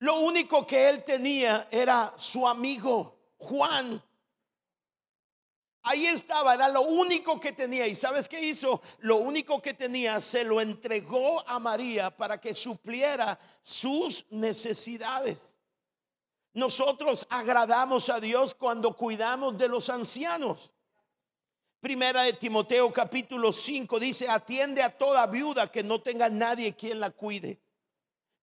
Lo 0.00 0.20
único 0.20 0.66
que 0.66 0.88
él 0.88 1.04
tenía 1.04 1.68
era 1.70 2.14
su 2.16 2.48
amigo 2.48 3.34
Juan. 3.36 4.02
Ahí 5.82 6.06
estaba, 6.06 6.54
era 6.54 6.68
lo 6.68 6.82
único 6.82 7.38
que 7.38 7.52
tenía. 7.52 7.86
¿Y 7.86 7.94
sabes 7.94 8.26
qué 8.26 8.40
hizo? 8.40 8.80
Lo 9.00 9.16
único 9.16 9.60
que 9.60 9.74
tenía 9.74 10.20
se 10.22 10.42
lo 10.42 10.60
entregó 10.60 11.46
a 11.46 11.58
María 11.58 12.14
para 12.14 12.40
que 12.40 12.54
supliera 12.54 13.38
sus 13.62 14.24
necesidades. 14.30 15.54
Nosotros 16.54 17.26
agradamos 17.28 18.08
a 18.08 18.20
Dios 18.20 18.54
cuando 18.54 18.96
cuidamos 18.96 19.56
de 19.58 19.68
los 19.68 19.90
ancianos. 19.90 20.72
Primera 21.78 22.22
de 22.22 22.32
Timoteo 22.32 22.90
capítulo 22.90 23.52
5 23.52 24.00
dice, 24.00 24.28
atiende 24.28 24.82
a 24.82 24.96
toda 24.96 25.26
viuda 25.26 25.70
que 25.70 25.82
no 25.82 26.00
tenga 26.00 26.30
nadie 26.30 26.74
quien 26.74 27.00
la 27.00 27.10
cuide. 27.10 27.60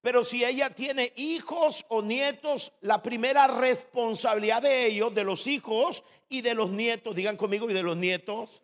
Pero 0.08 0.24
si 0.24 0.46
ella 0.46 0.70
tiene 0.70 1.12
hijos 1.18 1.86
o 1.90 2.02
nietos, 2.02 2.72
la 2.80 3.04
primera 3.04 3.46
responsabilidad 3.46 4.62
de 4.62 4.86
ellos, 4.86 5.14
de 5.14 5.26
los 5.26 5.46
hijos 5.48 6.02
y 6.30 6.40
de 6.40 6.54
los 6.54 6.70
nietos, 6.70 7.14
digan 7.14 7.36
conmigo, 7.36 7.70
y 7.70 7.74
de 7.74 7.84
los 7.84 7.98
nietos, 7.98 8.62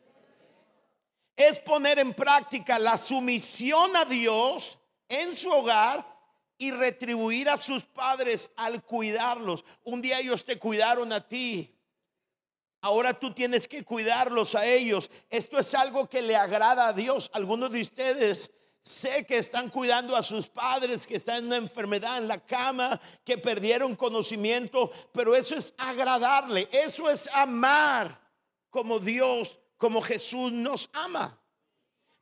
es 1.35 1.59
poner 1.59 1.99
en 1.99 2.13
práctica 2.13 2.79
la 2.79 2.97
sumisión 2.97 3.93
a 3.97 4.05
Dios 4.05 4.79
en 5.09 5.35
su 5.35 5.51
hogar 5.51 6.07
y 6.57 6.71
retribuir 6.71 7.49
a 7.49 7.57
sus 7.57 7.83
padres 7.83 8.49
al 8.55 8.81
cuidarlos. 8.81 9.65
Un 9.83 10.01
día 10.01 10.21
ellos 10.21 10.45
te 10.45 10.57
cuidaron 10.57 11.11
a 11.11 11.27
ti. 11.27 11.77
Ahora 12.79 13.19
tú 13.19 13.33
tienes 13.33 13.67
que 13.67 13.83
cuidarlos 13.83 14.55
a 14.55 14.65
ellos. 14.65 15.11
Esto 15.29 15.59
es 15.59 15.75
algo 15.75 16.07
que 16.07 16.21
le 16.21 16.37
agrada 16.37 16.87
a 16.87 16.93
Dios. 16.93 17.29
Algunos 17.33 17.69
de 17.69 17.81
ustedes 17.81 18.49
Sé 18.83 19.25
que 19.25 19.37
están 19.37 19.69
cuidando 19.69 20.13
a 20.13 20.21
sus 20.21 20.49
padres 20.49 21.07
que 21.07 21.15
están 21.15 21.37
en 21.37 21.45
una 21.45 21.55
enfermedad 21.55 22.17
en 22.17 22.27
la 22.27 22.37
cama, 22.37 22.99
que 23.23 23.37
perdieron 23.37 23.95
conocimiento, 23.95 24.91
pero 25.13 25.33
eso 25.37 25.55
es 25.55 25.73
agradarle, 25.77 26.67
eso 26.69 27.09
es 27.09 27.29
amar 27.33 28.19
como 28.69 28.99
Dios, 28.99 29.57
como 29.77 30.01
Jesús 30.01 30.51
nos 30.51 30.89
ama. 30.91 31.39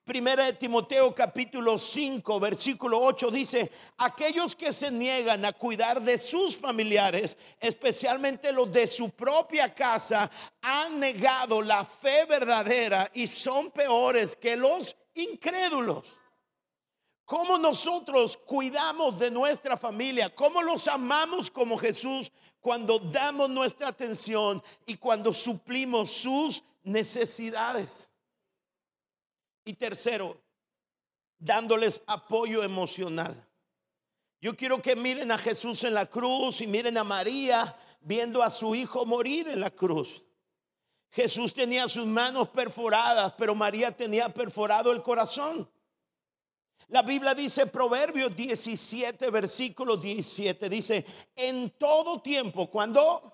Primera 0.03 0.46
de 0.46 0.53
Timoteo 0.53 1.15
capítulo 1.15 1.80
5 1.80 2.39
versículo 2.39 3.01
8 3.01 3.32
dice, 3.32 3.72
aquellos 3.98 4.53
que 4.53 4.72
se 4.72 4.91
niegan 4.91 5.44
a 5.46 5.53
cuidar 5.53 6.00
de 6.00 6.20
sus 6.20 6.56
familiares, 6.56 7.39
especialmente 7.60 8.51
los 8.51 8.72
de 8.72 8.86
su 8.86 9.10
propia 9.10 9.74
casa, 9.74 10.30
han 10.62 11.00
negado 11.00 11.60
la 11.63 11.84
fe 11.84 12.25
verdadera 12.25 13.10
y 13.15 13.25
son 13.25 13.72
peores 13.72 14.36
que 14.36 14.56
los 14.56 14.96
incrédulos 15.15 16.21
cómo 17.32 17.58
nosotros 17.58 18.36
cuidamos 18.36 19.18
de 19.18 19.32
nuestra 19.32 19.78
familia, 19.78 20.36
cómo 20.36 20.62
los 20.62 20.86
amamos 20.90 21.50
como 21.50 21.78
Jesús 21.78 22.30
cuando 22.60 23.00
damos 23.00 23.50
nuestra 23.50 23.88
atención 23.88 24.62
y 24.86 24.98
cuando 24.98 25.32
suplimos 25.32 26.12
sus 26.12 26.62
necesidades. 26.84 28.10
Y 29.64 29.72
tercero, 29.76 30.42
dándoles 31.40 32.04
apoyo 32.06 32.64
emocional. 32.64 33.48
Yo 34.42 34.54
quiero 34.54 34.82
que 34.82 34.98
miren 34.98 35.32
a 35.32 35.38
Jesús 35.38 35.86
en 35.86 35.94
la 35.94 36.08
cruz 36.08 36.60
y 36.60 36.68
miren 36.68 36.98
a 36.98 37.06
María 37.06 37.74
viendo 38.02 38.44
a 38.44 38.50
su 38.50 38.76
hijo 38.76 39.06
morir 39.06 39.48
en 39.48 39.62
la 39.62 39.72
cruz. 39.72 40.22
Jesús 41.12 41.54
tenía 41.54 41.88
sus 41.88 42.06
manos 42.06 42.50
perforadas, 42.50 43.32
pero 43.38 43.56
María 43.56 43.96
tenía 43.96 44.28
perforado 44.28 44.92
el 44.92 45.02
corazón. 45.02 45.70
La 46.91 47.03
Biblia 47.03 47.33
dice, 47.33 47.67
Proverbios 47.67 48.36
17, 48.36 49.29
versículo 49.29 49.95
17, 49.95 50.67
dice, 50.67 51.05
en 51.38 51.69
todo 51.69 52.21
tiempo, 52.21 52.69
cuando, 52.69 53.31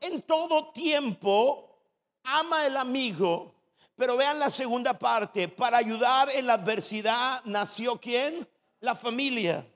en 0.00 0.22
todo 0.22 0.70
tiempo, 0.70 1.76
ama 2.22 2.66
el 2.66 2.76
amigo, 2.76 3.52
pero 3.96 4.16
vean 4.16 4.38
la 4.38 4.48
segunda 4.48 4.96
parte, 4.96 5.48
para 5.48 5.78
ayudar 5.78 6.30
en 6.30 6.46
la 6.46 6.52
adversidad 6.52 7.42
nació 7.46 8.00
quién? 8.00 8.48
La 8.78 8.94
familia. 8.94 9.66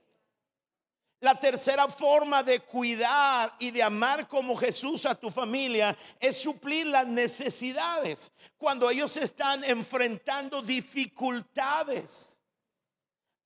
La 1.20 1.34
tercera 1.34 1.88
forma 1.88 2.44
de 2.44 2.60
cuidar 2.60 3.52
y 3.58 3.72
de 3.72 3.82
amar 3.82 4.28
como 4.28 4.56
Jesús 4.56 5.04
a 5.04 5.16
tu 5.16 5.30
familia 5.32 5.96
es 6.20 6.38
suplir 6.38 6.86
las 6.86 7.08
necesidades 7.08 8.30
cuando 8.56 8.88
ellos 8.88 9.16
están 9.16 9.64
enfrentando 9.64 10.62
dificultades. 10.62 12.38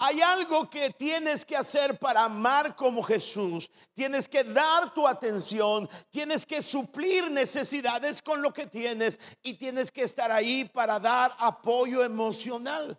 Hay 0.04 0.20
algo 0.20 0.68
que 0.68 0.90
tienes 0.90 1.46
que 1.46 1.56
hacer 1.56 1.96
para 1.98 2.24
amar 2.24 2.74
como 2.74 3.02
Jesús. 3.02 3.70
Tienes 3.94 4.28
que 4.28 4.42
dar 4.42 4.92
tu 4.92 5.06
atención, 5.06 5.88
tienes 6.10 6.44
que 6.44 6.60
suplir 6.60 7.30
necesidades 7.30 8.20
con 8.20 8.42
lo 8.42 8.52
que 8.52 8.66
tienes 8.66 9.18
y 9.42 9.54
tienes 9.54 9.92
que 9.92 10.02
estar 10.02 10.30
ahí 10.30 10.64
para 10.64 10.98
dar 10.98 11.34
apoyo 11.38 12.02
emocional. 12.02 12.98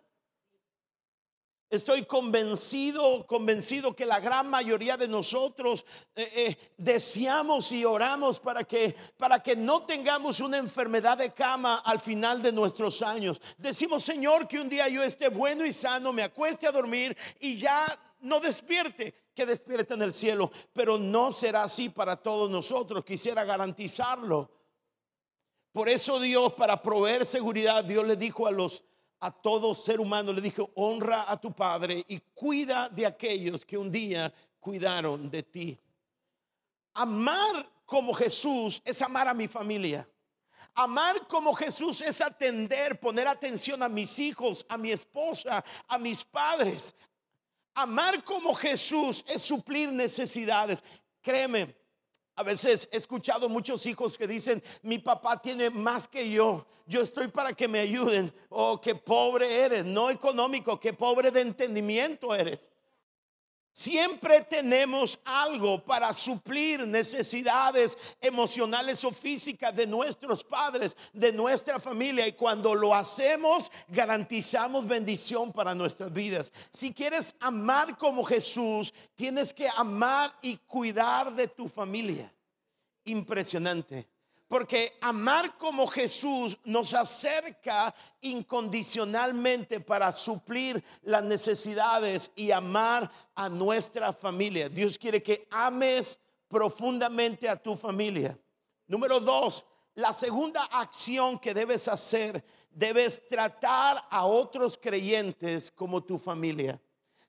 Estoy 1.74 2.04
convencido, 2.04 3.26
convencido 3.26 3.96
que 3.96 4.06
la 4.06 4.20
gran 4.20 4.48
mayoría 4.48 4.96
de 4.96 5.08
nosotros 5.08 5.84
eh, 6.14 6.30
eh, 6.36 6.56
deseamos 6.78 7.72
y 7.72 7.84
oramos 7.84 8.38
para 8.38 8.62
que, 8.62 8.94
para 9.16 9.42
que 9.42 9.56
no 9.56 9.82
tengamos 9.82 10.38
una 10.38 10.58
enfermedad 10.58 11.18
de 11.18 11.32
cama 11.32 11.82
al 11.84 11.98
final 11.98 12.40
de 12.40 12.52
nuestros 12.52 13.02
años. 13.02 13.40
Decimos, 13.58 14.04
Señor, 14.04 14.46
que 14.46 14.60
un 14.60 14.68
día 14.68 14.88
yo 14.88 15.02
esté 15.02 15.28
bueno 15.28 15.66
y 15.66 15.72
sano, 15.72 16.12
me 16.12 16.22
acueste 16.22 16.68
a 16.68 16.70
dormir 16.70 17.16
y 17.40 17.56
ya 17.56 17.98
no 18.20 18.38
despierte, 18.38 19.12
que 19.34 19.44
despierte 19.44 19.94
en 19.94 20.02
el 20.02 20.14
cielo. 20.14 20.52
Pero 20.72 20.96
no 20.96 21.32
será 21.32 21.64
así 21.64 21.88
para 21.88 22.14
todos 22.14 22.48
nosotros. 22.48 23.04
Quisiera 23.04 23.42
garantizarlo. 23.42 24.48
Por 25.72 25.88
eso 25.88 26.20
Dios, 26.20 26.52
para 26.52 26.80
proveer 26.80 27.26
seguridad, 27.26 27.82
Dios 27.84 28.06
le 28.06 28.14
dijo 28.14 28.46
a 28.46 28.52
los 28.52 28.84
a 29.20 29.30
todo 29.30 29.74
ser 29.74 30.00
humano, 30.00 30.32
le 30.32 30.40
dijo, 30.40 30.70
honra 30.74 31.30
a 31.30 31.40
tu 31.40 31.52
padre 31.52 32.04
y 32.08 32.20
cuida 32.34 32.88
de 32.88 33.06
aquellos 33.06 33.64
que 33.64 33.78
un 33.78 33.90
día 33.90 34.32
cuidaron 34.60 35.30
de 35.30 35.42
ti. 35.42 35.78
Amar 36.94 37.68
como 37.86 38.12
Jesús 38.14 38.80
es 38.84 39.00
amar 39.02 39.28
a 39.28 39.34
mi 39.34 39.48
familia. 39.48 40.08
Amar 40.74 41.26
como 41.26 41.52
Jesús 41.54 42.00
es 42.02 42.20
atender, 42.20 42.98
poner 42.98 43.28
atención 43.28 43.82
a 43.82 43.88
mis 43.88 44.18
hijos, 44.18 44.64
a 44.68 44.76
mi 44.76 44.90
esposa, 44.90 45.64
a 45.86 45.98
mis 45.98 46.24
padres. 46.24 46.94
Amar 47.74 48.22
como 48.24 48.54
Jesús 48.54 49.24
es 49.28 49.42
suplir 49.42 49.92
necesidades. 49.92 50.82
Créeme, 51.20 51.74
a 52.36 52.42
veces 52.42 52.88
he 52.90 52.96
escuchado 52.96 53.48
muchos 53.48 53.86
hijos 53.86 54.18
que 54.18 54.26
dicen, 54.26 54.62
mi 54.82 54.98
papá 54.98 55.40
tiene 55.40 55.70
más 55.70 56.08
que 56.08 56.30
yo, 56.30 56.66
yo 56.86 57.02
estoy 57.02 57.28
para 57.28 57.52
que 57.52 57.68
me 57.68 57.78
ayuden. 57.80 58.32
Oh, 58.48 58.80
qué 58.80 58.94
pobre 58.94 59.62
eres, 59.62 59.84
no 59.84 60.10
económico, 60.10 60.78
qué 60.80 60.92
pobre 60.92 61.30
de 61.30 61.42
entendimiento 61.42 62.34
eres. 62.34 62.70
Siempre 63.76 64.40
tenemos 64.42 65.18
algo 65.24 65.84
para 65.84 66.12
suplir 66.12 66.86
necesidades 66.86 67.98
emocionales 68.20 69.02
o 69.02 69.10
físicas 69.10 69.74
de 69.74 69.84
nuestros 69.84 70.44
padres, 70.44 70.96
de 71.12 71.32
nuestra 71.32 71.80
familia. 71.80 72.24
Y 72.24 72.34
cuando 72.34 72.72
lo 72.72 72.94
hacemos, 72.94 73.72
garantizamos 73.88 74.86
bendición 74.86 75.50
para 75.50 75.74
nuestras 75.74 76.12
vidas. 76.12 76.52
Si 76.70 76.94
quieres 76.94 77.34
amar 77.40 77.98
como 77.98 78.22
Jesús, 78.22 78.94
tienes 79.16 79.52
que 79.52 79.68
amar 79.76 80.32
y 80.40 80.56
cuidar 80.58 81.34
de 81.34 81.48
tu 81.48 81.66
familia. 81.66 82.32
Impresionante. 83.06 84.13
Porque 84.46 84.96
amar 85.00 85.56
como 85.56 85.86
Jesús 85.86 86.58
nos 86.64 86.92
acerca 86.92 87.94
incondicionalmente 88.20 89.80
para 89.80 90.12
suplir 90.12 90.84
las 91.02 91.24
necesidades 91.24 92.30
y 92.36 92.50
amar 92.50 93.10
a 93.34 93.48
nuestra 93.48 94.12
familia. 94.12 94.68
Dios 94.68 94.98
quiere 94.98 95.22
que 95.22 95.48
ames 95.50 96.18
profundamente 96.48 97.48
a 97.48 97.56
tu 97.56 97.74
familia. 97.74 98.38
Número 98.86 99.18
dos, 99.18 99.64
la 99.94 100.12
segunda 100.12 100.64
acción 100.64 101.38
que 101.38 101.54
debes 101.54 101.88
hacer, 101.88 102.44
debes 102.70 103.26
tratar 103.28 104.06
a 104.10 104.26
otros 104.26 104.76
creyentes 104.76 105.70
como 105.70 106.02
tu 106.02 106.18
familia. 106.18 106.80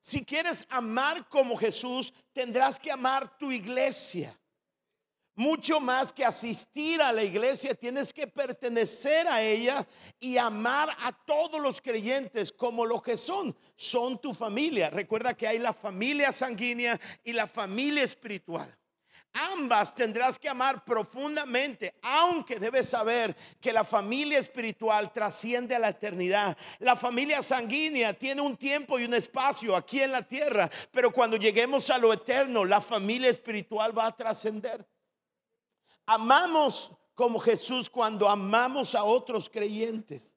Si 0.02 0.24
quieres 0.24 0.68
amar 0.70 1.28
como 1.30 1.58
Jesús, 1.58 2.14
tendrás 2.34 2.78
que 2.78 2.92
amar 2.92 3.38
tu 3.38 3.52
iglesia. 3.52 4.38
Mucho 5.38 5.82
más 5.82 6.14
que 6.14 6.24
asistir 6.24 7.02
a 7.02 7.12
la 7.12 7.22
iglesia, 7.22 7.76
tienes 7.76 8.14
que 8.14 8.26
pertenecer 8.26 9.28
a 9.28 9.42
ella 9.42 9.86
y 10.18 10.38
amar 10.38 10.90
a 11.02 11.12
todos 11.12 11.62
los 11.62 11.82
creyentes 11.82 12.54
como 12.54 12.86
lo 12.86 13.02
que 13.02 13.18
son. 13.18 13.54
Son 13.76 14.20
tu 14.22 14.34
familia. 14.34 14.90
Recuerda 14.90 15.34
que 15.34 15.46
hay 15.46 15.60
la 15.60 15.74
familia 15.74 16.32
sanguínea 16.32 16.98
y 17.22 17.34
la 17.34 17.48
familia 17.48 18.04
espiritual. 18.04 18.74
Ambas 19.34 19.94
tendrás 19.94 20.40
que 20.40 20.48
amar 20.48 20.86
profundamente, 20.86 21.94
aunque 22.02 22.58
debes 22.58 22.88
saber 22.88 23.36
que 23.60 23.74
la 23.74 23.84
familia 23.84 24.40
espiritual 24.40 25.12
trasciende 25.12 25.76
a 25.76 25.80
la 25.80 25.90
eternidad. 25.90 26.58
La 26.80 26.96
familia 26.96 27.44
sanguínea 27.44 28.14
tiene 28.14 28.40
un 28.40 28.56
tiempo 28.56 28.98
y 28.98 29.04
un 29.04 29.14
espacio 29.14 29.76
aquí 29.76 30.00
en 30.00 30.14
la 30.14 30.22
tierra, 30.22 30.72
pero 30.92 31.12
cuando 31.12 31.36
lleguemos 31.36 31.90
a 31.90 31.98
lo 31.98 32.14
eterno, 32.14 32.64
la 32.64 32.80
familia 32.80 33.30
espiritual 33.30 33.98
va 33.98 34.08
a 34.08 34.16
trascender. 34.16 34.88
Amamos 36.06 36.92
como 37.16 37.40
Jesús 37.40 37.90
cuando 37.90 38.30
amamos 38.30 38.94
a 38.94 39.04
otros 39.04 39.50
creyentes. 39.50 40.34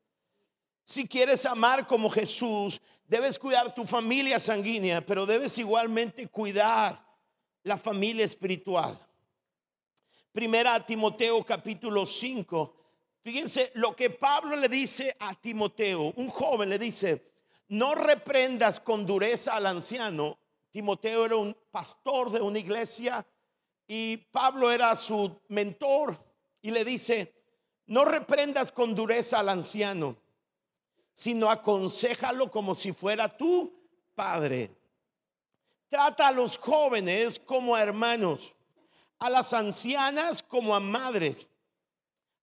Si 0.85 1.07
quieres 1.07 1.45
amar 1.45 1.87
como 1.87 2.09
Jesús, 2.09 2.81
debes 3.07 3.39
cuidar 3.39 3.75
tu 3.75 3.85
familia 3.85 4.41
sanguínea, 4.41 5.05
pero 5.05 5.27
debes 5.27 5.59
igualmente 5.59 6.29
cuidar 6.29 7.05
la 7.63 7.77
familia 7.77 8.25
espiritual. 8.25 8.99
Primera 10.33 10.75
a 10.75 10.87
Timoteo 10.87 11.45
capítulo 11.45 12.07
5. 12.07 12.75
Fíjense 13.23 13.73
lo 13.75 13.95
que 13.95 14.09
Pablo 14.09 14.57
le 14.57 14.69
dice 14.69 15.15
a 15.19 15.35
Timoteo, 15.35 16.13
un 16.17 16.29
joven 16.29 16.71
le 16.71 16.79
dice, 16.79 17.33
no 17.69 17.95
reprendas 17.95 18.81
con 18.81 19.05
dureza 19.05 19.57
al 19.57 19.67
anciano. 19.67 20.39
Timoteo 20.71 21.27
era 21.27 21.37
un 21.37 21.55
pastor 21.71 22.31
de 22.31 22.41
una 22.41 22.59
iglesia 22.59 23.27
y 23.89 24.19
Pablo 24.19 24.71
era 24.71 24.95
su 24.95 25.41
mentor 25.49 26.17
y 26.61 26.71
le 26.71 26.85
dice, 26.85 27.35
no 27.87 28.05
reprendas 28.05 28.71
con 28.71 28.95
dureza 28.95 29.41
al 29.41 29.49
anciano, 29.49 30.15
sino 31.15 31.51
aconsejalo 31.51 32.51
como 32.51 32.75
si 32.75 32.93
fuera 32.93 33.35
tu 33.35 33.75
padre. 34.15 34.71
Trata 35.89 36.29
a 36.29 36.33
los 36.33 36.59
jóvenes 36.59 37.39
como 37.39 37.75
a 37.75 37.83
hermanos, 37.83 38.55
a 39.19 39.31
las 39.31 39.55
ancianas 39.55 40.43
como 40.43 40.75
a 40.75 40.81
madres, 40.81 41.49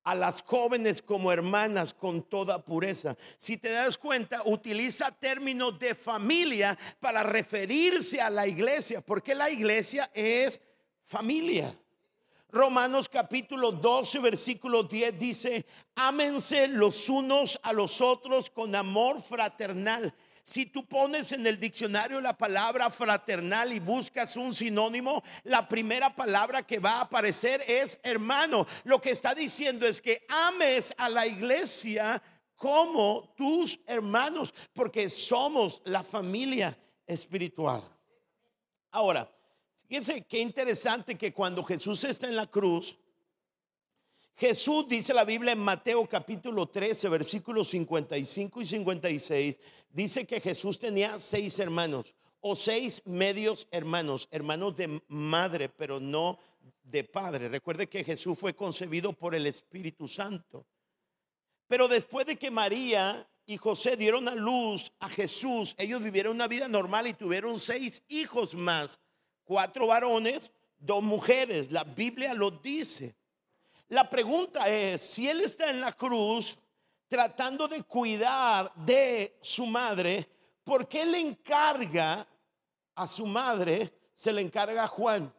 a 0.04 0.16
las 0.16 0.42
jóvenes 0.42 1.00
como 1.04 1.32
hermanas 1.32 1.94
con 1.94 2.24
toda 2.24 2.66
pureza. 2.66 3.16
Si 3.38 3.58
te 3.58 3.70
das 3.70 4.00
cuenta, 4.00 4.42
utiliza 4.46 5.12
términos 5.12 5.78
de 5.78 5.94
familia 5.94 6.76
para 7.00 7.22
referirse 7.22 8.20
a 8.20 8.32
la 8.32 8.48
iglesia, 8.48 9.02
porque 9.02 9.36
la 9.36 9.52
iglesia 9.52 10.10
es 10.12 10.60
familia. 11.06 11.78
Romanos 12.50 13.10
capítulo 13.10 13.72
12, 13.72 14.20
versículo 14.20 14.84
10 14.84 15.20
dice, 15.20 15.66
ámense 15.96 16.68
los 16.68 17.10
unos 17.10 17.60
a 17.64 17.74
los 17.74 18.00
otros 18.02 18.50
con 18.50 18.74
amor 18.76 19.22
fraternal. 19.22 20.14
Si 20.44 20.68
tú 20.68 20.86
pones 20.86 21.32
en 21.32 21.46
el 21.48 21.60
diccionario 21.60 22.22
la 22.22 22.38
palabra 22.38 22.90
fraternal 22.92 23.74
y 23.74 23.80
buscas 23.80 24.38
un 24.38 24.54
sinónimo, 24.54 25.24
la 25.44 25.68
primera 25.68 26.16
palabra 26.16 26.62
que 26.62 26.78
va 26.78 26.98
a 26.98 27.02
aparecer 27.02 27.64
es 27.68 28.00
hermano. 28.04 28.68
Lo 28.84 29.02
que 29.02 29.10
está 29.10 29.34
diciendo 29.34 29.88
es 29.88 30.00
que 30.02 30.24
ames 30.30 30.94
a 30.98 31.10
la 31.10 31.26
iglesia 31.26 32.22
como 32.56 33.34
tus 33.36 33.80
hermanos, 33.88 34.54
porque 34.72 35.10
somos 35.10 35.82
la 35.84 36.04
familia 36.04 36.78
espiritual. 37.08 37.84
Ahora, 38.92 39.30
Fíjense 39.88 40.24
qué 40.24 40.40
interesante 40.40 41.16
que 41.16 41.32
cuando 41.32 41.64
Jesús 41.64 42.04
está 42.06 42.28
en 42.28 42.36
la 42.36 42.48
cruz, 42.48 42.98
Jesús 44.36 44.88
dice 44.90 45.14
la 45.14 45.24
Biblia 45.24 45.54
en 45.54 45.60
Mateo 45.60 46.06
capítulo 46.08 46.68
13, 46.68 47.08
versículos 47.08 47.70
55 47.70 48.62
y 48.62 48.66
56, 48.66 49.60
dice 49.92 50.26
que 50.26 50.42
Jesús 50.42 50.80
tenía 50.80 51.20
seis 51.20 51.60
hermanos 51.60 52.16
o 52.42 52.56
seis 52.56 53.02
medios 53.06 53.68
hermanos, 53.72 54.28
hermanos 54.32 54.76
de 54.76 55.02
madre, 55.08 55.70
pero 55.70 56.00
no 56.00 56.40
de 56.84 57.04
padre. 57.04 57.48
Recuerde 57.48 57.88
que 57.88 58.04
Jesús 58.04 58.38
fue 58.38 58.56
concebido 58.56 59.14
por 59.14 59.36
el 59.36 59.46
Espíritu 59.46 60.08
Santo. 60.08 60.66
Pero 61.68 61.88
después 61.88 62.26
de 62.26 62.36
que 62.36 62.52
María 62.52 63.28
y 63.46 63.58
José 63.58 63.96
dieron 63.96 64.28
a 64.28 64.36
luz 64.36 64.92
a 65.00 65.10
Jesús, 65.10 65.76
ellos 65.78 66.02
vivieron 66.02 66.36
una 66.36 66.48
vida 66.48 66.68
normal 66.68 67.08
y 67.08 67.14
tuvieron 67.14 67.60
seis 67.60 68.04
hijos 68.10 68.56
más 68.56 69.00
cuatro 69.46 69.88
varones, 69.88 70.52
dos 70.78 71.02
mujeres. 71.02 71.72
La 71.72 71.84
Biblia 71.84 72.34
lo 72.34 72.52
dice. 72.52 73.16
La 73.88 74.10
pregunta 74.10 74.68
es, 74.68 75.02
si 75.02 75.30
él 75.30 75.42
está 75.42 75.70
en 75.70 75.80
la 75.80 75.94
cruz 75.94 76.58
tratando 77.08 77.68
de 77.68 77.84
cuidar 77.84 78.74
de 78.76 79.38
su 79.42 79.66
madre, 79.66 80.28
¿por 80.64 80.88
qué 80.88 81.06
le 81.06 81.20
encarga 81.20 82.28
a 82.96 83.08
su 83.08 83.26
madre, 83.26 83.94
se 84.14 84.34
le 84.34 84.42
encarga 84.42 84.84
a 84.84 84.88
Juan 84.88 85.34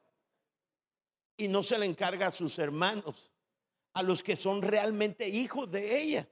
y 1.36 1.48
no 1.48 1.62
se 1.62 1.76
le 1.76 1.86
encarga 1.86 2.28
a 2.28 2.30
sus 2.30 2.58
hermanos, 2.58 3.32
a 3.92 4.02
los 4.02 4.22
que 4.22 4.36
son 4.36 4.62
realmente 4.62 5.28
hijos 5.28 5.70
de 5.70 6.00
ella? 6.00 6.28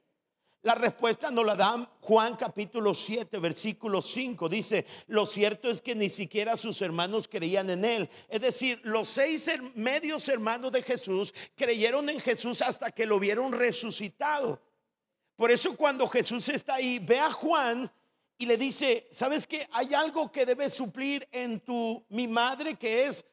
La 0.65 0.75
respuesta 0.75 1.31
nos 1.31 1.45
la 1.45 1.55
da 1.55 1.91
Juan 2.01 2.37
capítulo 2.37 2.95
7, 2.95 3.39
versículo 3.39 4.01
5. 4.01 4.49
Dice, 4.49 4.87
lo 5.09 5.27
cierto 5.27 5.69
es 5.69 5.83
que 5.83 5.95
ni 5.95 6.09
siquiera 6.09 6.57
sus 6.57 6.81
hermanos 6.81 7.29
creían 7.29 7.69
en 7.69 7.85
él. 7.85 8.09
Es 8.31 8.41
decir, 8.41 8.81
los 8.83 9.11
seis 9.11 9.51
medios 9.75 10.27
hermanos 10.27 10.73
de 10.73 10.81
Jesús 10.81 11.35
creyeron 11.55 12.09
en 12.09 12.19
Jesús 12.19 12.63
hasta 12.63 12.91
que 12.91 13.05
lo 13.05 13.21
vieron 13.21 13.53
resucitado. 13.53 14.59
Por 15.37 15.51
eso 15.51 15.77
cuando 15.77 16.09
Jesús 16.09 16.49
está 16.49 16.77
ahí, 16.77 16.99
ve 16.99 17.19
a 17.19 17.31
Juan 17.31 17.93
y 18.39 18.47
le 18.47 18.57
dice, 18.57 19.07
¿sabes 19.11 19.47
qué? 19.47 19.69
Hay 19.71 19.93
algo 19.93 20.33
que 20.33 20.47
debes 20.47 20.73
suplir 20.73 21.29
en 21.31 21.61
tu, 21.61 22.03
mi 22.09 22.27
madre, 22.27 22.77
que 22.77 23.05
es 23.05 23.27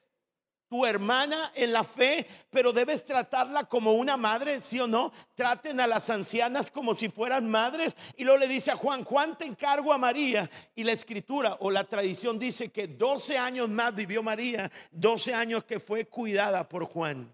tu 0.71 0.85
hermana 0.85 1.51
en 1.53 1.73
la 1.73 1.83
fe, 1.83 2.25
pero 2.49 2.71
debes 2.71 3.05
tratarla 3.05 3.65
como 3.65 3.91
una 3.91 4.15
madre, 4.15 4.61
¿sí 4.61 4.79
o 4.79 4.87
no? 4.87 5.11
Traten 5.35 5.81
a 5.81 5.85
las 5.85 6.09
ancianas 6.09 6.71
como 6.71 6.95
si 6.95 7.09
fueran 7.09 7.49
madres. 7.49 7.93
Y 8.15 8.23
luego 8.23 8.39
le 8.39 8.47
dice 8.47 8.71
a 8.71 8.77
Juan, 8.77 9.03
Juan 9.03 9.37
te 9.37 9.43
encargo 9.43 9.91
a 9.91 9.97
María. 9.97 10.49
Y 10.73 10.85
la 10.85 10.93
escritura 10.93 11.57
o 11.59 11.69
la 11.71 11.83
tradición 11.83 12.39
dice 12.39 12.71
que 12.71 12.87
12 12.87 13.37
años 13.37 13.67
más 13.67 13.93
vivió 13.93 14.23
María, 14.23 14.71
12 14.91 15.33
años 15.33 15.65
que 15.65 15.81
fue 15.81 16.05
cuidada 16.05 16.69
por 16.69 16.85
Juan. 16.85 17.29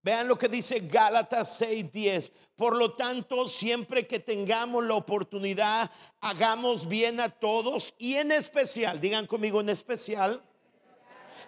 Vean 0.00 0.28
lo 0.28 0.38
que 0.38 0.48
dice 0.48 0.88
Gálatas 0.90 1.60
6:10. 1.60 2.32
Por 2.54 2.78
lo 2.78 2.94
tanto, 2.94 3.46
siempre 3.46 4.06
que 4.06 4.20
tengamos 4.20 4.86
la 4.86 4.94
oportunidad, 4.94 5.90
hagamos 6.18 6.88
bien 6.88 7.20
a 7.20 7.28
todos 7.28 7.94
y 7.98 8.14
en 8.14 8.32
especial, 8.32 9.02
digan 9.02 9.26
conmigo 9.26 9.60
en 9.60 9.68
especial, 9.68 10.42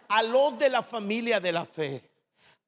a 0.08 0.22
los 0.22 0.58
de 0.58 0.70
la 0.70 0.82
familia 0.82 1.38
de 1.38 1.52
la 1.52 1.64
fe. 1.64 2.10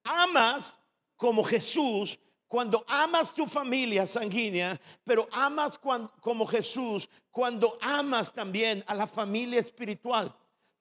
Amas 0.04 0.78
como 1.16 1.42
Jesús 1.42 2.18
cuando 2.46 2.84
amas 2.88 3.32
tu 3.32 3.46
familia 3.46 4.06
sanguínea, 4.06 4.80
pero 5.04 5.28
amas 5.30 5.78
como 5.78 6.46
Jesús 6.46 7.08
cuando 7.30 7.78
amas 7.80 8.32
también 8.32 8.82
a 8.86 8.94
la 8.94 9.06
familia 9.06 9.60
espiritual. 9.60 10.34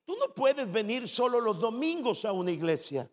Tú 0.03 0.15
no 0.17 0.33
puedes 0.33 0.71
venir 0.71 1.07
solo 1.07 1.39
los 1.39 1.59
domingos 1.59 2.25
a 2.25 2.31
una 2.31 2.49
iglesia. 2.49 3.07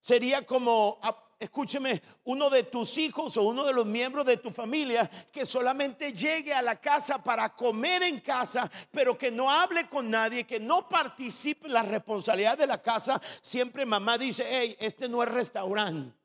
Sería 0.00 0.46
como, 0.46 0.98
ah, 1.02 1.27
escúcheme, 1.38 2.02
uno 2.24 2.50
de 2.50 2.64
tus 2.64 2.98
hijos 2.98 3.36
o 3.36 3.42
uno 3.42 3.64
de 3.64 3.72
los 3.72 3.86
miembros 3.86 4.26
de 4.26 4.38
tu 4.38 4.50
familia 4.50 5.08
que 5.32 5.46
solamente 5.46 6.12
llegue 6.12 6.52
a 6.52 6.62
la 6.62 6.80
casa 6.80 7.22
para 7.22 7.54
comer 7.54 8.02
en 8.02 8.20
casa, 8.20 8.70
pero 8.90 9.16
que 9.16 9.30
no 9.30 9.50
hable 9.50 9.88
con 9.88 10.10
nadie, 10.10 10.44
que 10.44 10.58
no 10.58 10.88
participe 10.88 11.68
en 11.68 11.74
la 11.74 11.82
responsabilidad 11.82 12.58
de 12.58 12.66
la 12.66 12.82
casa. 12.82 13.20
Siempre 13.40 13.86
mamá 13.86 14.18
dice, 14.18 14.44
hey, 14.48 14.76
este 14.80 15.08
no 15.08 15.22
es 15.22 15.28
restaurante. 15.28 16.16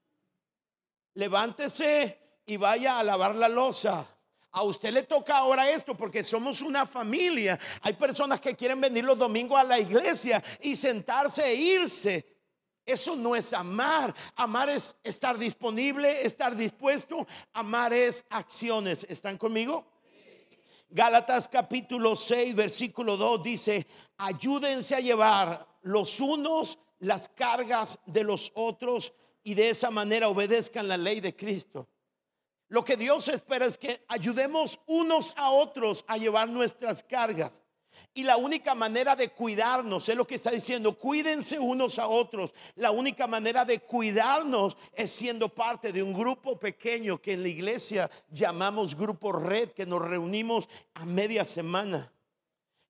Levántese 1.14 2.20
y 2.46 2.58
vaya 2.58 2.98
a 2.98 3.04
lavar 3.04 3.36
la 3.36 3.48
losa. 3.48 4.08
A 4.56 4.64
usted 4.64 4.92
le 4.92 5.04
toca 5.04 5.38
ahora 5.38 5.70
esto 5.70 5.96
porque 5.96 6.24
somos 6.24 6.62
una 6.62 6.86
familia. 6.86 7.60
Hay 7.82 7.94
personas 7.94 8.40
que 8.40 8.56
quieren 8.56 8.82
venir 8.82 9.04
los 9.04 9.18
domingos 9.18 9.60
a 9.60 9.64
la 9.64 9.80
iglesia 9.80 10.44
y 10.62 10.76
sentarse 10.76 11.44
e 11.44 11.56
irse. 11.56 12.33
Eso 12.86 13.16
no 13.16 13.36
es 13.36 13.54
amar. 13.54 14.14
Amar 14.36 14.70
es 14.70 14.98
estar 15.04 15.38
disponible, 15.38 16.26
estar 16.26 16.56
dispuesto. 16.56 17.26
Amar 17.54 17.94
es 17.94 18.26
acciones. 18.30 19.06
¿Están 19.10 19.38
conmigo? 19.38 19.86
Gálatas 20.90 21.48
capítulo 21.48 22.16
6, 22.16 22.54
versículo 22.54 23.18
2 23.18 23.42
dice, 23.42 23.88
ayúdense 24.18 24.94
a 24.94 25.00
llevar 25.00 25.68
los 25.82 26.20
unos 26.20 26.78
las 27.00 27.30
cargas 27.30 28.00
de 28.06 28.24
los 28.24 28.52
otros 28.56 29.14
y 29.44 29.56
de 29.56 29.70
esa 29.70 29.92
manera 29.92 30.30
obedezcan 30.30 30.88
la 30.88 30.98
ley 30.98 31.20
de 31.20 31.36
Cristo. 31.36 31.90
Lo 32.70 32.84
que 32.84 32.96
Dios 32.96 33.28
espera 33.28 33.66
es 33.66 33.78
que 33.78 34.04
ayudemos 34.08 34.80
unos 34.88 35.34
a 35.36 35.52
otros 35.52 36.06
a 36.08 36.18
llevar 36.18 36.50
nuestras 36.50 37.04
cargas. 37.04 37.62
Y 38.14 38.24
la 38.24 38.38
única 38.38 38.76
manera 38.76 39.16
de 39.16 39.30
cuidarnos, 39.30 40.08
es 40.10 40.16
lo 40.16 40.28
que 40.28 40.36
está 40.36 40.52
diciendo, 40.52 40.98
cuídense 40.98 41.60
unos 41.60 42.00
a 42.00 42.08
otros. 42.08 42.54
La 42.76 42.92
única 42.92 43.28
manera 43.28 43.66
de 43.66 43.80
cuidarnos 43.80 44.78
es 44.94 45.12
siendo 45.12 45.50
parte 45.50 45.92
de 45.92 46.04
un 46.04 46.14
grupo 46.14 46.58
pequeño 46.60 47.22
que 47.22 47.34
en 47.34 47.44
la 47.44 47.50
iglesia 47.50 48.10
llamamos 48.30 48.96
grupo 48.96 49.32
red, 49.32 49.70
que 49.70 49.86
nos 49.86 50.02
reunimos 50.02 50.70
a 50.94 51.06
media 51.06 51.46
semana. 51.46 52.12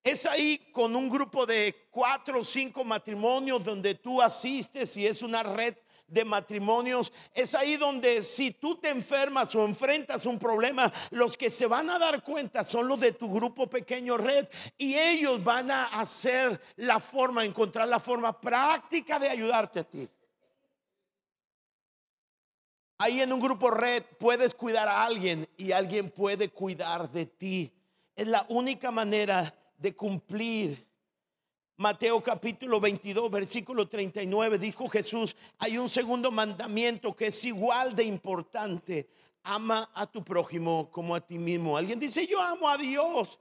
Es 0.04 0.26
ahí 0.26 0.58
con 0.74 0.96
un 0.98 1.10
grupo 1.10 1.46
de 1.46 1.88
cuatro 1.90 2.42
o 2.42 2.44
cinco 2.44 2.84
matrimonios 2.84 3.64
donde 3.64 3.96
tú 3.96 4.22
asistes 4.22 4.98
y 4.98 5.08
es 5.08 5.22
una 5.22 5.44
red 5.44 5.76
de 6.14 6.24
matrimonios, 6.24 7.12
es 7.34 7.56
ahí 7.56 7.76
donde 7.76 8.22
si 8.22 8.52
tú 8.52 8.76
te 8.76 8.90
enfermas 8.90 9.56
o 9.56 9.66
enfrentas 9.66 10.26
un 10.26 10.38
problema, 10.38 10.92
los 11.12 11.36
que 11.36 11.50
se 11.50 11.66
van 11.66 11.90
a 11.90 11.98
dar 11.98 12.24
cuenta 12.24 12.64
son 12.64 12.88
los 12.88 13.00
de 13.00 13.14
tu 13.14 13.34
grupo 13.34 13.68
pequeño 13.68 14.18
red 14.18 14.48
y 14.78 14.96
ellos 14.96 15.44
van 15.44 15.72
a 15.72 15.86
hacer 15.86 16.62
la 16.76 17.00
forma, 17.00 17.44
encontrar 17.44 17.88
la 17.88 18.00
forma 18.00 18.40
práctica 18.40 19.18
de 19.20 19.30
ayudarte 19.30 19.80
a 19.80 19.84
ti. 19.84 20.08
Ahí 23.00 23.22
en 23.22 23.34
un 23.34 23.40
grupo 23.40 23.72
red 23.72 24.04
puedes 24.20 24.54
cuidar 24.54 24.88
a 24.88 25.04
alguien 25.04 25.48
y 25.58 25.72
alguien 25.72 26.12
puede 26.12 26.50
cuidar 26.50 27.12
de 27.12 27.26
ti. 27.26 27.74
Es 28.16 28.28
la 28.28 28.46
única 28.50 28.92
manera 28.92 29.54
de 29.78 29.96
cumplir 29.96 30.88
Mateo 31.78 32.22
capítulo 32.22 32.80
22, 32.80 33.32
versículo 33.32 33.88
39, 33.88 34.60
dijo 34.60 34.88
Jesús, 34.90 35.36
hay 35.58 35.80
un 35.80 35.90
segundo 35.90 36.30
mandamiento 36.30 37.16
que 37.16 37.28
es 37.28 37.44
igual 37.46 37.96
de 37.96 38.04
importante. 38.04 39.10
Ama 39.42 39.90
a 39.96 40.06
tu 40.06 40.24
prójimo 40.24 40.92
como 40.92 41.16
a 41.16 41.22
ti 41.22 41.40
mismo. 41.40 41.76
Alguien 41.76 42.00
dice, 42.00 42.28
yo 42.28 42.40
amo 42.40 42.70
a 42.70 42.78
Dios. 42.78 43.40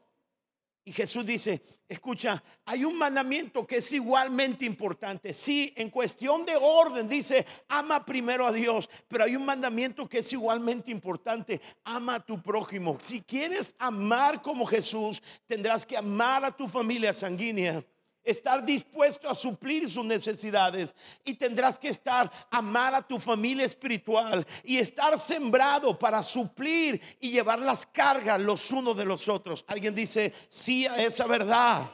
Y 0.84 0.92
Jesús 0.92 1.26
dice, 1.26 1.62
escucha, 1.86 2.42
hay 2.64 2.84
un 2.84 2.96
mandamiento 2.96 3.66
que 3.66 3.76
es 3.76 3.92
igualmente 3.92 4.64
importante. 4.64 5.34
Sí, 5.34 5.72
en 5.76 5.90
cuestión 5.90 6.46
de 6.46 6.56
orden 6.56 7.06
dice, 7.06 7.46
ama 7.68 8.04
primero 8.04 8.46
a 8.46 8.50
Dios, 8.50 8.88
pero 9.08 9.24
hay 9.24 9.36
un 9.36 9.44
mandamiento 9.44 10.08
que 10.08 10.18
es 10.18 10.32
igualmente 10.32 10.90
importante, 10.90 11.60
ama 11.84 12.16
a 12.16 12.24
tu 12.24 12.42
prójimo. 12.42 12.98
Si 13.00 13.20
quieres 13.20 13.76
amar 13.78 14.40
como 14.40 14.66
Jesús, 14.66 15.22
tendrás 15.46 15.84
que 15.84 15.98
amar 15.98 16.44
a 16.46 16.56
tu 16.56 16.66
familia 16.66 17.12
sanguínea 17.12 17.84
estar 18.24 18.64
dispuesto 18.64 19.28
a 19.28 19.34
suplir 19.34 19.88
sus 19.88 20.04
necesidades 20.04 20.94
y 21.24 21.34
tendrás 21.34 21.78
que 21.78 21.88
estar 21.88 22.30
amar 22.50 22.94
a 22.94 23.06
tu 23.06 23.18
familia 23.18 23.64
espiritual 23.64 24.46
y 24.64 24.78
estar 24.78 25.18
sembrado 25.18 25.98
para 25.98 26.22
suplir 26.22 27.00
y 27.20 27.30
llevar 27.30 27.58
las 27.58 27.86
cargas 27.86 28.40
los 28.40 28.70
unos 28.70 28.96
de 28.96 29.04
los 29.04 29.28
otros. 29.28 29.64
Alguien 29.66 29.94
dice 29.94 30.32
sí 30.48 30.86
a 30.86 30.96
esa 30.96 31.26
verdad. 31.26 31.90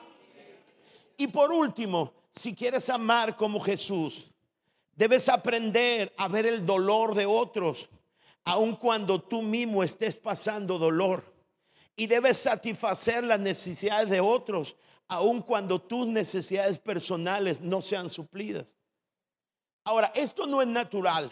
Y 1.17 1.27
por 1.27 1.53
último, 1.53 2.13
si 2.33 2.55
quieres 2.55 2.89
amar 2.91 3.37
como 3.37 3.59
Jesús, 3.61 4.29
debes 4.95 5.29
aprender 5.29 6.15
a 6.17 6.29
ver 6.29 6.47
el 6.47 6.65
dolor 6.65 7.15
de 7.15 7.27
otros, 7.27 7.89
aun 8.45 8.77
cuando 8.77 9.21
tú 9.21 9.43
mismo 9.43 9.83
estés 9.83 10.15
pasando 10.15 10.79
dolor. 10.79 11.25
Y 11.97 12.07
debes 12.07 12.39
satisfacer 12.39 13.25
las 13.25 13.41
necesidades 13.41 14.09
de 14.09 14.21
otros, 14.21 14.77
aun 15.09 15.43
cuando 15.43 15.81
tus 15.81 16.07
necesidades 16.07 16.79
personales 16.79 17.61
no 17.61 17.81
sean 17.81 18.09
suplidas. 18.09 18.67
Ahora, 19.85 20.13
esto 20.15 20.47
no 20.47 20.61
es 20.61 20.69
natural. 20.69 21.31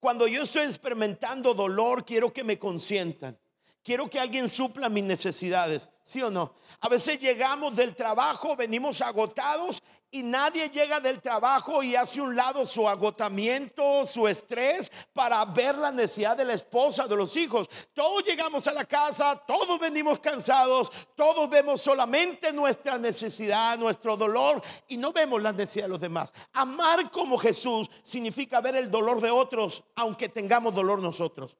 Cuando 0.00 0.26
yo 0.26 0.42
estoy 0.42 0.64
experimentando 0.64 1.52
dolor, 1.52 2.04
quiero 2.04 2.32
que 2.32 2.42
me 2.42 2.58
consientan. 2.58 3.38
Quiero 3.86 4.10
que 4.10 4.18
alguien 4.18 4.48
supla 4.48 4.88
mis 4.88 5.04
necesidades, 5.04 5.88
¿sí 6.02 6.20
o 6.20 6.28
no? 6.28 6.54
A 6.80 6.88
veces 6.88 7.20
llegamos 7.20 7.76
del 7.76 7.94
trabajo, 7.94 8.56
venimos 8.56 9.00
agotados 9.00 9.80
y 10.10 10.24
nadie 10.24 10.68
llega 10.70 10.98
del 10.98 11.22
trabajo 11.22 11.84
y 11.84 11.94
hace 11.94 12.20
un 12.20 12.34
lado 12.34 12.66
su 12.66 12.88
agotamiento, 12.88 14.04
su 14.04 14.26
estrés 14.26 14.90
para 15.12 15.44
ver 15.44 15.78
la 15.78 15.92
necesidad 15.92 16.36
de 16.36 16.44
la 16.44 16.54
esposa, 16.54 17.06
de 17.06 17.14
los 17.14 17.36
hijos. 17.36 17.70
Todos 17.94 18.24
llegamos 18.24 18.66
a 18.66 18.72
la 18.72 18.86
casa, 18.86 19.40
todos 19.46 19.78
venimos 19.78 20.18
cansados, 20.18 20.90
todos 21.14 21.48
vemos 21.48 21.80
solamente 21.80 22.52
nuestra 22.52 22.98
necesidad, 22.98 23.78
nuestro 23.78 24.16
dolor 24.16 24.60
y 24.88 24.96
no 24.96 25.12
vemos 25.12 25.40
la 25.40 25.52
necesidad 25.52 25.84
de 25.84 25.90
los 25.90 26.00
demás. 26.00 26.32
Amar 26.54 27.08
como 27.12 27.38
Jesús 27.38 27.88
significa 28.02 28.60
ver 28.60 28.74
el 28.74 28.90
dolor 28.90 29.20
de 29.20 29.30
otros, 29.30 29.84
aunque 29.94 30.28
tengamos 30.28 30.74
dolor 30.74 30.98
nosotros 30.98 31.56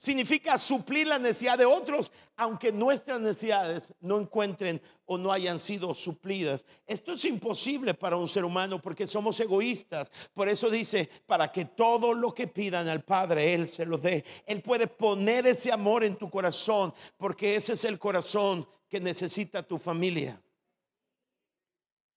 significa 0.00 0.56
suplir 0.56 1.06
la 1.06 1.18
necesidad 1.18 1.58
de 1.58 1.66
otros, 1.66 2.10
aunque 2.34 2.72
nuestras 2.72 3.20
necesidades 3.20 3.92
no 4.00 4.18
encuentren 4.18 4.80
o 5.04 5.18
no 5.18 5.30
hayan 5.30 5.60
sido 5.60 5.94
suplidas. 5.94 6.64
Esto 6.86 7.12
es 7.12 7.22
imposible 7.26 7.92
para 7.92 8.16
un 8.16 8.26
ser 8.26 8.46
humano 8.46 8.80
porque 8.80 9.06
somos 9.06 9.38
egoístas. 9.40 10.10
Por 10.32 10.48
eso 10.48 10.70
dice, 10.70 11.10
para 11.26 11.52
que 11.52 11.66
todo 11.66 12.14
lo 12.14 12.32
que 12.32 12.48
pidan 12.48 12.88
al 12.88 13.04
Padre, 13.04 13.52
Él 13.52 13.68
se 13.68 13.84
lo 13.84 13.98
dé. 13.98 14.24
Él 14.46 14.62
puede 14.62 14.86
poner 14.86 15.46
ese 15.46 15.70
amor 15.70 16.02
en 16.02 16.16
tu 16.16 16.30
corazón 16.30 16.94
porque 17.18 17.54
ese 17.54 17.74
es 17.74 17.84
el 17.84 17.98
corazón 17.98 18.66
que 18.88 19.00
necesita 19.00 19.62
tu 19.62 19.76
familia. 19.76 20.40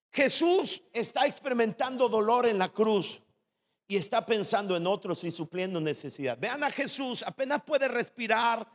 Jesús 0.09 0.81
está 0.93 1.25
experimentando 1.25 2.07
dolor 2.07 2.47
en 2.47 2.59
la 2.59 2.69
cruz 2.69 3.19
y 3.87 3.97
está 3.97 4.25
pensando 4.25 4.75
en 4.75 4.87
otros 4.87 5.23
y 5.23 5.31
supliendo 5.31 5.79
necesidad. 5.81 6.37
Vean 6.37 6.63
a 6.63 6.71
Jesús, 6.71 7.23
apenas 7.25 7.63
puede 7.63 7.87
respirar, 7.87 8.67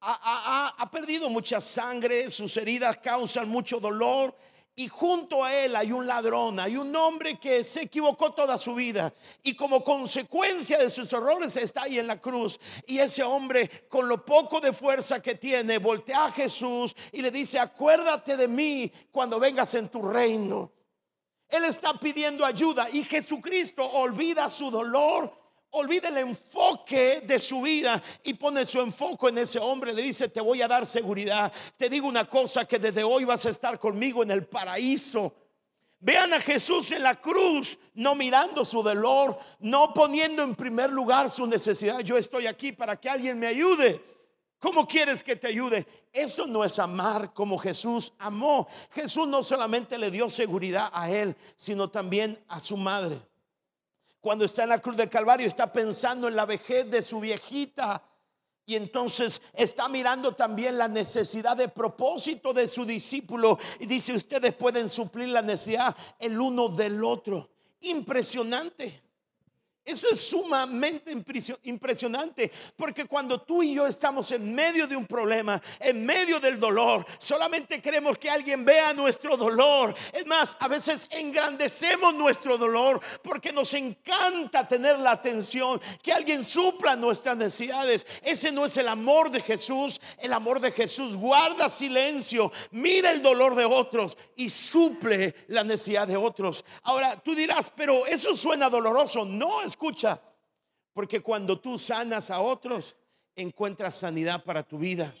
ha, 0.00 0.88
perdido 0.92 1.28
mucha 1.28 1.60
sangre, 1.60 2.30
sus 2.30 2.56
heridas 2.56 2.98
causan 2.98 3.48
mucho 3.48 3.80
dolor 3.80 4.34
y 4.74 4.86
junto 4.86 5.44
a 5.44 5.52
él 5.52 5.74
hay 5.74 5.90
un 5.90 6.06
ladrón, 6.06 6.60
hay 6.60 6.76
un 6.76 6.94
hombre 6.94 7.36
que 7.40 7.64
se 7.64 7.82
equivocó 7.82 8.32
toda 8.32 8.56
su 8.56 8.76
vida 8.76 9.12
y 9.42 9.54
como 9.54 9.82
consecuencia 9.82 10.78
de 10.78 10.88
sus 10.88 11.12
errores 11.12 11.56
está 11.56 11.82
ahí 11.82 11.98
en 11.98 12.06
la 12.06 12.20
cruz. 12.20 12.60
Y 12.86 12.98
ese 12.98 13.24
hombre 13.24 13.68
con 13.88 14.06
lo 14.06 14.24
poco 14.24 14.60
de 14.60 14.72
fuerza 14.72 15.20
que 15.20 15.34
tiene 15.34 15.78
voltea 15.78 16.26
a 16.26 16.30
Jesús 16.30 16.94
y 17.10 17.22
le 17.22 17.32
dice, 17.32 17.58
acuérdate 17.58 18.36
de 18.36 18.46
mí 18.46 18.92
cuando 19.10 19.40
vengas 19.40 19.74
en 19.74 19.88
tu 19.88 20.00
reino. 20.02 20.70
Él 21.48 21.64
está 21.64 21.94
pidiendo 21.94 22.44
ayuda 22.44 22.88
y 22.90 23.04
Jesucristo 23.04 23.84
olvida 23.84 24.50
su 24.50 24.70
dolor 24.70 25.38
olvida 25.70 26.08
el 26.08 26.18
enfoque 26.18 27.22
de 27.26 27.38
su 27.38 27.62
vida 27.62 28.02
y 28.24 28.34
pone 28.34 28.64
su 28.64 28.80
enfoque 28.80 29.28
en 29.28 29.38
ese 29.38 29.58
hombre. 29.58 29.92
Le 29.92 30.02
dice, 30.02 30.28
te 30.28 30.40
voy 30.40 30.62
a 30.62 30.68
dar 30.68 30.86
seguridad. 30.86 31.52
Te 31.76 31.88
digo 31.88 32.08
una 32.08 32.28
cosa, 32.28 32.64
que 32.64 32.78
desde 32.78 33.04
hoy 33.04 33.24
vas 33.24 33.44
a 33.46 33.50
estar 33.50 33.78
conmigo 33.78 34.22
en 34.22 34.30
el 34.30 34.46
paraíso. 34.46 35.34
Vean 36.00 36.32
a 36.32 36.40
Jesús 36.40 36.90
en 36.92 37.02
la 37.02 37.20
cruz, 37.20 37.78
no 37.94 38.14
mirando 38.14 38.64
su 38.64 38.82
dolor, 38.82 39.36
no 39.58 39.92
poniendo 39.92 40.42
en 40.42 40.54
primer 40.54 40.90
lugar 40.90 41.28
su 41.28 41.46
necesidad. 41.46 42.00
Yo 42.00 42.16
estoy 42.16 42.46
aquí 42.46 42.72
para 42.72 42.96
que 42.96 43.10
alguien 43.10 43.38
me 43.38 43.48
ayude. 43.48 44.17
¿Cómo 44.58 44.86
quieres 44.86 45.22
que 45.22 45.36
te 45.36 45.46
ayude? 45.46 45.86
Eso 46.12 46.46
no 46.46 46.64
es 46.64 46.78
amar 46.78 47.32
como 47.32 47.58
Jesús 47.58 48.12
amó. 48.18 48.66
Jesús 48.90 49.28
no 49.28 49.42
solamente 49.42 49.98
le 49.98 50.10
dio 50.10 50.28
seguridad 50.28 50.90
a 50.92 51.10
él, 51.10 51.36
sino 51.56 51.88
también 51.88 52.42
a 52.48 52.58
su 52.58 52.76
madre 52.76 53.20
cuando 54.20 54.44
está 54.44 54.64
en 54.64 54.68
la 54.70 54.80
cruz 54.80 54.96
del 54.96 55.08
Calvario, 55.08 55.46
está 55.46 55.72
pensando 55.72 56.28
en 56.28 56.36
la 56.36 56.44
vejez 56.44 56.90
de 56.90 57.02
su 57.02 57.20
viejita. 57.20 58.02
Y 58.66 58.76
entonces 58.76 59.40
está 59.54 59.88
mirando 59.88 60.34
también 60.34 60.76
la 60.76 60.88
necesidad 60.88 61.56
de 61.56 61.68
propósito 61.68 62.52
de 62.52 62.68
su 62.68 62.84
discípulo. 62.84 63.58
Y 63.80 63.86
dice, 63.86 64.12
ustedes 64.12 64.54
pueden 64.54 64.88
suplir 64.88 65.28
la 65.28 65.40
necesidad 65.40 65.96
el 66.18 66.38
uno 66.38 66.68
del 66.68 67.02
otro. 67.02 67.48
Impresionante. 67.80 69.00
Eso 69.88 70.06
es 70.12 70.20
sumamente 70.20 71.16
impresionante, 71.62 72.52
porque 72.76 73.06
cuando 73.06 73.40
tú 73.40 73.62
y 73.62 73.74
yo 73.74 73.86
estamos 73.86 74.30
en 74.32 74.54
medio 74.54 74.86
de 74.86 74.94
un 74.94 75.06
problema, 75.06 75.62
en 75.80 76.04
medio 76.04 76.38
del 76.38 76.60
dolor, 76.60 77.06
solamente 77.18 77.80
queremos 77.80 78.18
que 78.18 78.28
alguien 78.28 78.66
vea 78.66 78.92
nuestro 78.92 79.34
dolor. 79.34 79.94
Es 80.12 80.26
más, 80.26 80.58
a 80.60 80.68
veces 80.68 81.08
engrandecemos 81.10 82.14
nuestro 82.14 82.58
dolor 82.58 83.00
porque 83.22 83.50
nos 83.50 83.72
encanta 83.72 84.68
tener 84.68 84.98
la 84.98 85.12
atención, 85.12 85.80
que 86.02 86.12
alguien 86.12 86.44
supla 86.44 86.94
nuestras 86.94 87.38
necesidades. 87.38 88.06
Ese 88.22 88.52
no 88.52 88.66
es 88.66 88.76
el 88.76 88.88
amor 88.88 89.30
de 89.30 89.40
Jesús. 89.40 90.02
El 90.18 90.34
amor 90.34 90.60
de 90.60 90.70
Jesús 90.70 91.16
guarda 91.16 91.70
silencio, 91.70 92.52
mira 92.72 93.10
el 93.10 93.22
dolor 93.22 93.54
de 93.54 93.64
otros 93.64 94.18
y 94.36 94.50
suple 94.50 95.34
la 95.48 95.64
necesidad 95.64 96.06
de 96.06 96.18
otros. 96.18 96.62
Ahora, 96.82 97.16
tú 97.16 97.34
dirás, 97.34 97.72
pero 97.74 98.04
eso 98.06 98.36
suena 98.36 98.68
doloroso. 98.68 99.24
No, 99.24 99.62
es 99.62 99.77
escucha, 99.78 100.20
porque 100.92 101.20
cuando 101.20 101.60
tú 101.60 101.78
sanas 101.78 102.32
a 102.32 102.40
otros, 102.40 102.96
encuentras 103.36 103.94
sanidad 103.94 104.42
para 104.42 104.64
tu 104.64 104.76
vida. 104.76 105.14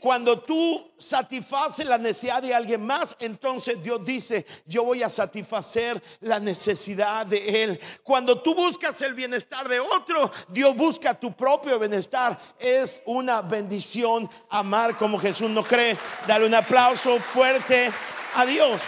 Cuando 0.00 0.40
tú 0.40 0.92
satisfaces 0.96 1.84
la 1.84 1.98
necesidad 1.98 2.40
de 2.40 2.54
alguien 2.54 2.86
más, 2.86 3.14
entonces 3.18 3.82
Dios 3.82 4.02
dice, 4.06 4.46
yo 4.64 4.84
voy 4.84 5.02
a 5.02 5.10
satisfacer 5.10 6.02
la 6.20 6.40
necesidad 6.40 7.26
de 7.26 7.64
él. 7.64 7.80
Cuando 8.02 8.40
tú 8.40 8.54
buscas 8.54 9.02
el 9.02 9.12
bienestar 9.12 9.68
de 9.68 9.80
otro, 9.80 10.30
Dios 10.48 10.74
busca 10.74 11.12
tu 11.12 11.36
propio 11.36 11.78
bienestar. 11.78 12.38
Es 12.58 13.02
una 13.04 13.42
bendición 13.42 14.30
amar 14.48 14.96
como 14.96 15.18
Jesús 15.18 15.50
no 15.50 15.62
cree. 15.62 15.98
Dale 16.26 16.46
un 16.46 16.54
aplauso 16.54 17.18
fuerte 17.18 17.90
a 18.34 18.46
Dios. 18.46 18.80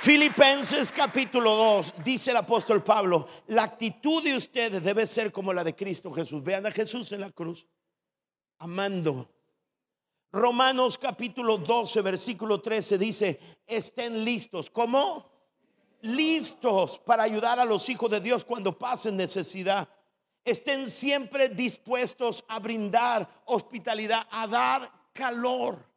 Filipenses 0.00 0.92
capítulo 0.92 1.54
2, 1.54 1.92
dice 2.02 2.30
el 2.30 2.38
apóstol 2.38 2.82
Pablo, 2.82 3.28
la 3.48 3.64
actitud 3.64 4.24
de 4.24 4.34
ustedes 4.34 4.82
debe 4.82 5.06
ser 5.06 5.30
como 5.30 5.52
la 5.52 5.62
de 5.62 5.76
Cristo 5.76 6.10
Jesús. 6.10 6.42
Vean 6.42 6.64
a 6.64 6.72
Jesús 6.72 7.12
en 7.12 7.20
la 7.20 7.30
cruz, 7.30 7.66
amando. 8.60 9.30
Romanos 10.32 10.96
capítulo 10.96 11.58
12, 11.58 12.00
versículo 12.00 12.62
13 12.62 12.96
dice, 12.96 13.40
estén 13.66 14.24
listos. 14.24 14.70
¿Cómo? 14.70 15.30
Listos 16.00 16.98
para 17.00 17.24
ayudar 17.24 17.60
a 17.60 17.66
los 17.66 17.86
hijos 17.90 18.10
de 18.10 18.22
Dios 18.22 18.42
cuando 18.46 18.78
pasen 18.78 19.18
necesidad. 19.18 19.86
Estén 20.42 20.88
siempre 20.88 21.50
dispuestos 21.50 22.42
a 22.48 22.58
brindar 22.58 23.28
hospitalidad, 23.44 24.26
a 24.30 24.46
dar 24.46 24.90
calor 25.12 25.89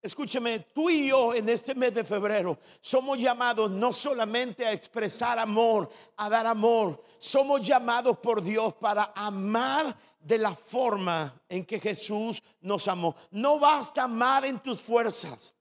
Escúcheme, 0.00 0.60
tú 0.72 0.88
y 0.88 1.08
yo 1.08 1.34
en 1.34 1.48
este 1.48 1.74
mes 1.74 1.92
de 1.92 2.04
febrero 2.04 2.58
somos 2.80 3.18
llamados 3.18 3.68
no 3.68 3.92
solamente 3.92 4.64
a 4.64 4.72
expresar 4.72 5.40
amor, 5.40 5.90
a 6.16 6.28
dar 6.28 6.46
amor, 6.46 7.02
somos 7.18 7.62
llamados 7.62 8.16
por 8.18 8.40
Dios 8.40 8.74
para 8.74 9.12
amar 9.16 9.96
de 10.20 10.38
la 10.38 10.54
forma 10.54 11.42
en 11.48 11.64
que 11.64 11.80
Jesús 11.80 12.40
nos 12.60 12.86
amó. 12.86 13.16
No 13.32 13.58
basta 13.58 14.04
amar 14.04 14.44
en 14.44 14.60
tus 14.60 14.80
fuerzas, 14.80 15.54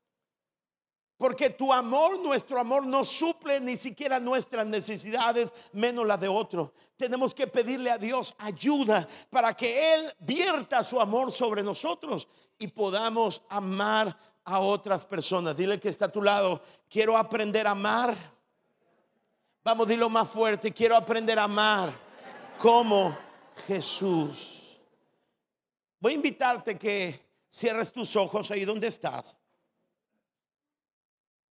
porque 1.18 1.50
tu 1.50 1.74
amor, 1.74 2.20
nuestro 2.20 2.60
amor, 2.60 2.86
no 2.86 3.04
suple 3.04 3.60
ni 3.60 3.76
siquiera 3.76 4.20
nuestras 4.20 4.68
necesidades, 4.68 5.52
menos 5.74 6.06
las 6.06 6.20
de 6.20 6.28
otro. 6.28 6.74
Tenemos 6.96 7.34
que 7.34 7.48
pedirle 7.48 7.90
a 7.90 7.98
Dios 7.98 8.36
ayuda 8.38 9.08
para 9.32 9.56
que 9.56 9.96
Él 9.96 10.14
vierta 10.20 10.84
su 10.84 11.02
amor 11.02 11.32
sobre 11.32 11.64
nosotros 11.64 12.28
y 12.60 12.68
podamos 12.68 13.42
amar 13.50 14.16
a 14.46 14.60
otras 14.60 15.06
personas. 15.06 15.58
Dile 15.58 15.80
que 15.80 15.90
está 15.90 16.06
a 16.06 16.12
tu 16.12 16.22
lado, 16.22 16.62
quiero 16.88 17.18
aprender 17.18 17.66
a 17.66 17.72
amar. 17.72 18.16
Vamos, 19.64 19.88
dilo 19.88 20.10
más 20.10 20.30
fuerte, 20.30 20.72
quiero 20.72 20.96
aprender 20.96 21.40
a 21.40 21.44
amar 21.44 21.92
como 22.60 23.18
Jesús. 23.66 24.80
Voy 26.00 26.12
a 26.12 26.16
invitarte 26.16 26.78
que 26.78 27.20
cierres 27.50 27.92
tus 27.92 28.16
ojos 28.16 28.52
ahí 28.52 28.66
donde 28.66 28.88
estás 28.88 29.36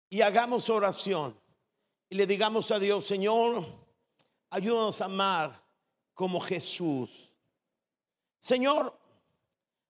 y 0.08 0.20
hagamos 0.20 0.70
oración 0.70 1.38
y 2.08 2.14
le 2.14 2.26
digamos 2.26 2.70
a 2.70 2.78
Dios, 2.78 3.06
Señor, 3.06 3.64
ayúdanos 4.50 5.00
a 5.00 5.06
amar 5.06 5.62
como 6.14 6.40
Jesús. 6.40 7.32
Señor, 8.38 8.96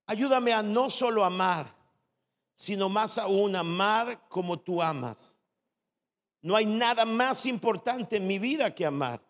ayúdame 0.07 0.53
a 0.53 0.63
no 0.63 0.89
solo 0.89 1.25
amar, 1.25 1.75
sino 2.55 2.89
más 2.89 3.19
aún 3.19 3.55
amar 3.55 4.29
como 4.29 4.59
tú 4.59 4.83
amas. 4.83 5.37
No 6.41 6.57
hay 6.57 6.65
nada 6.65 7.05
más 7.05 7.45
importante 7.45 8.17
en 8.17 8.27
mi 8.27 8.39
vida 8.39 8.75
que 8.75 8.87
amar. 8.87 9.21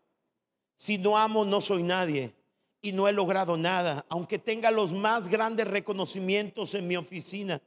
Si 0.77 0.99
no 0.99 1.17
amo, 1.17 1.45
no 1.45 1.61
soy 1.61 1.83
nadie 1.83 2.35
y 2.81 2.93
no 2.93 3.09
he 3.09 3.13
logrado 3.13 3.57
nada, 3.57 4.05
aunque 4.09 4.39
tenga 4.39 4.71
los 4.71 4.93
más 4.93 5.29
grandes 5.29 5.67
reconocimientos 5.67 6.75
en 6.75 6.87
mi 6.87 6.97
oficina. 6.97 7.61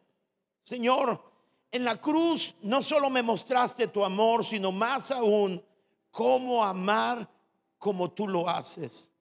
Señor, 0.62 1.29
en 1.72 1.84
la 1.84 2.00
cruz 2.00 2.56
no 2.62 2.82
solo 2.82 3.10
me 3.10 3.22
mostraste 3.22 3.88
tu 3.88 4.04
amor, 4.04 4.44
sino 4.44 4.72
más 4.72 5.12
aún 5.12 5.64
cómo 6.12 6.64
amar 6.64 7.30
como 7.78 8.12
tú 8.12 8.28
lo 8.28 8.50
haces. 8.50 9.12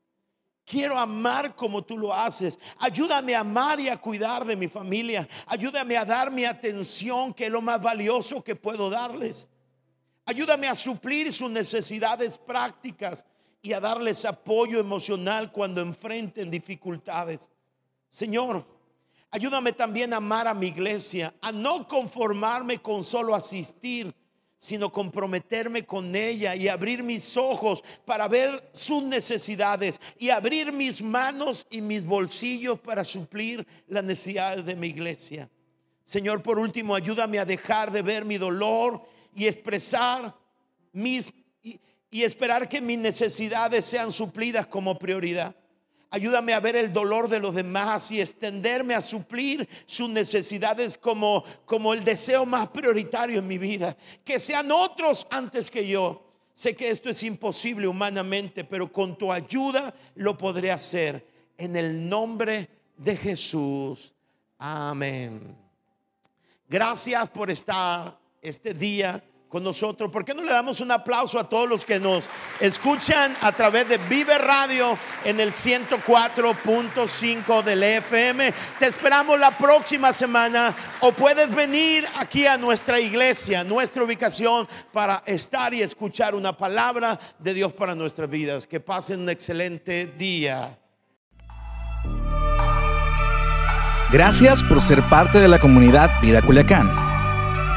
Quiero 0.65 0.99
amar 0.99 1.55
como 1.55 1.83
tú 1.83 1.97
lo 1.97 2.13
haces. 2.13 2.59
Ayúdame 2.79 3.35
a 3.35 3.41
amar 3.41 3.81
y 3.81 3.89
a 3.89 3.97
cuidar 3.97 4.45
de 4.45 4.55
mi 4.55 4.69
familia. 4.69 5.27
Ayúdame 5.47 5.97
a 5.97 6.05
dar 6.05 6.31
mi 6.31 6.45
atención, 6.45 7.33
que 7.33 7.47
es 7.47 7.51
lo 7.51 7.63
más 7.63 7.81
valioso 7.81 8.45
que 8.45 8.55
puedo 8.55 8.91
darles. 8.91 9.49
Ayúdame 10.27 10.69
a 10.69 10.75
suplir 10.75 11.33
sus 11.33 11.51
necesidades 11.51 12.37
prácticas 12.37 13.25
y 13.63 13.73
a 13.73 13.81
darles 13.81 14.27
apoyo 14.27 14.79
emocional 14.79 15.51
cuando 15.53 15.81
enfrenten 15.81 16.51
dificultades. 16.51 17.51
Señor, 18.11 18.67
Ayúdame 19.31 19.73
también 19.73 20.13
a 20.15 20.17
amar 20.17 20.49
a 20.49 20.55
mi 20.55 20.69
iglesia, 20.69 21.35
a 21.41 21.53
no 21.53 21.87
conformarme 21.87 22.79
con 22.79 23.05
solo 23.05 23.35
asistir, 23.35 24.15
sino 24.59 24.91
comprometerme 24.91 25.85
con 25.85 26.17
ella 26.17 26.57
y 26.57 26.67
abrir 26.67 27.03
mis 27.03 27.37
ojos 27.37 27.85
para 28.05 28.27
ver 28.27 28.71
sus 28.73 29.03
necesidades 29.03 30.01
y 30.19 30.31
abrir 30.31 30.73
mis 30.73 31.01
manos 31.01 31.67
y 31.71 31.81
mis 31.81 32.05
bolsillos 32.05 32.81
para 32.81 33.05
suplir 33.05 33.67
las 33.87 34.03
necesidades 34.03 34.65
de 34.65 34.75
mi 34.75 34.89
iglesia. 34.89 35.49
Señor, 36.03 36.43
por 36.43 36.59
último, 36.59 36.95
ayúdame 36.95 37.39
a 37.39 37.45
dejar 37.45 37.93
de 37.93 38.03
ver 38.03 38.25
mi 38.25 38.39
dolor 38.39 39.03
y 39.35 39.47
expresar 39.47 40.35
mis 40.93 41.33
y, 41.63 41.79
y 42.11 42.23
esperar 42.23 42.69
que 42.69 42.81
mis 42.81 42.99
necesidades 42.99 43.85
sean 43.85 44.11
suplidas 44.11 44.67
como 44.67 44.99
prioridad. 44.99 45.55
Ayúdame 46.11 46.55
a 46.55 46.61
ver 46.61 46.75
el 46.77 46.93
dolor 46.93 47.29
de 47.29 47.39
los 47.39 47.55
demás 47.55 48.11
y 48.11 48.21
extenderme 48.21 48.95
a 48.95 49.03
suplir 49.03 49.69
sus 49.85 50.09
necesidades 50.09 50.97
como, 50.97 51.45
como 51.67 51.93
el 51.93 52.03
deseo 52.03 52.47
más 52.47 52.69
prioritario 52.69 53.41
en 53.41 53.47
mi 53.47 53.59
vida. 53.59 53.95
Que 54.25 54.41
sean 54.41 54.73
otros 54.73 55.27
antes 55.31 55.71
que 55.71 55.87
yo. 55.87 56.25
Sé 56.55 56.75
que 56.75 56.89
esto 56.91 57.11
es 57.11 57.23
imposible 57.23 57.87
humanamente, 57.87 58.65
pero 58.65 58.91
con 58.91 59.19
tu 59.19 59.31
ayuda 59.31 59.95
lo 60.15 60.37
podré 60.37 60.73
hacer. 60.73 61.27
En 61.59 61.77
el 61.77 62.09
nombre 62.09 62.69
de 62.97 63.17
Jesús. 63.17 64.15
Amén. 64.57 65.57
Gracias 66.67 67.29
por 67.31 67.51
estar 67.51 68.19
este 68.41 68.73
día 68.73 69.23
con 69.49 69.63
nosotros. 69.63 70.11
¿Por 70.11 70.25
qué 70.25 70.35
no 70.35 70.43
le 70.43 70.51
damos 70.53 70.81
un 70.81 70.91
aplauso 70.91 71.39
a 71.39 71.49
todos 71.49 71.69
los 71.69 71.85
que 71.85 72.01
nos 72.01 72.25
escuchan 72.61 73.37
a 73.41 73.53
través 73.53 73.89
de 73.89 73.99
Vive 73.99 74.37
Radio 74.39 74.99
en 75.25 75.39
el 75.41 75.53
104.5 75.53 77.63
del 77.63 77.83
FM? 77.83 78.53
Te 78.79 78.87
esperamos 78.87 79.39
la 79.39 79.57
próxima 79.57 80.13
semana 80.13 80.75
o 81.01 81.13
puedes 81.13 81.55
venir 81.55 82.07
aquí 82.17 82.47
a 82.47 82.59
nuestra 82.59 83.01
iglesia, 83.01 83.65
nuestra 83.65 84.05
ubicación 84.05 84.69
para 84.93 85.23
estar 85.27 85.73
y 85.73 85.81
escuchar 85.83 86.35
una 86.35 86.55
palabra 86.57 87.19
de 87.39 87.55
Dios 87.55 87.73
para 87.73 87.95
nuestras 87.95 88.29
vidas. 88.29 88.67
Que 88.67 88.81
pasen 88.81 89.21
un 89.21 89.31
excelente 89.31 90.13
día. 90.19 90.77
Gracias 94.11 94.63
por 94.63 94.81
ser 94.81 95.03
parte 95.03 95.39
de 95.39 95.49
la 95.49 95.59
comunidad 95.59 96.11
Vida 96.23 96.41
Culiacán. 96.41 97.08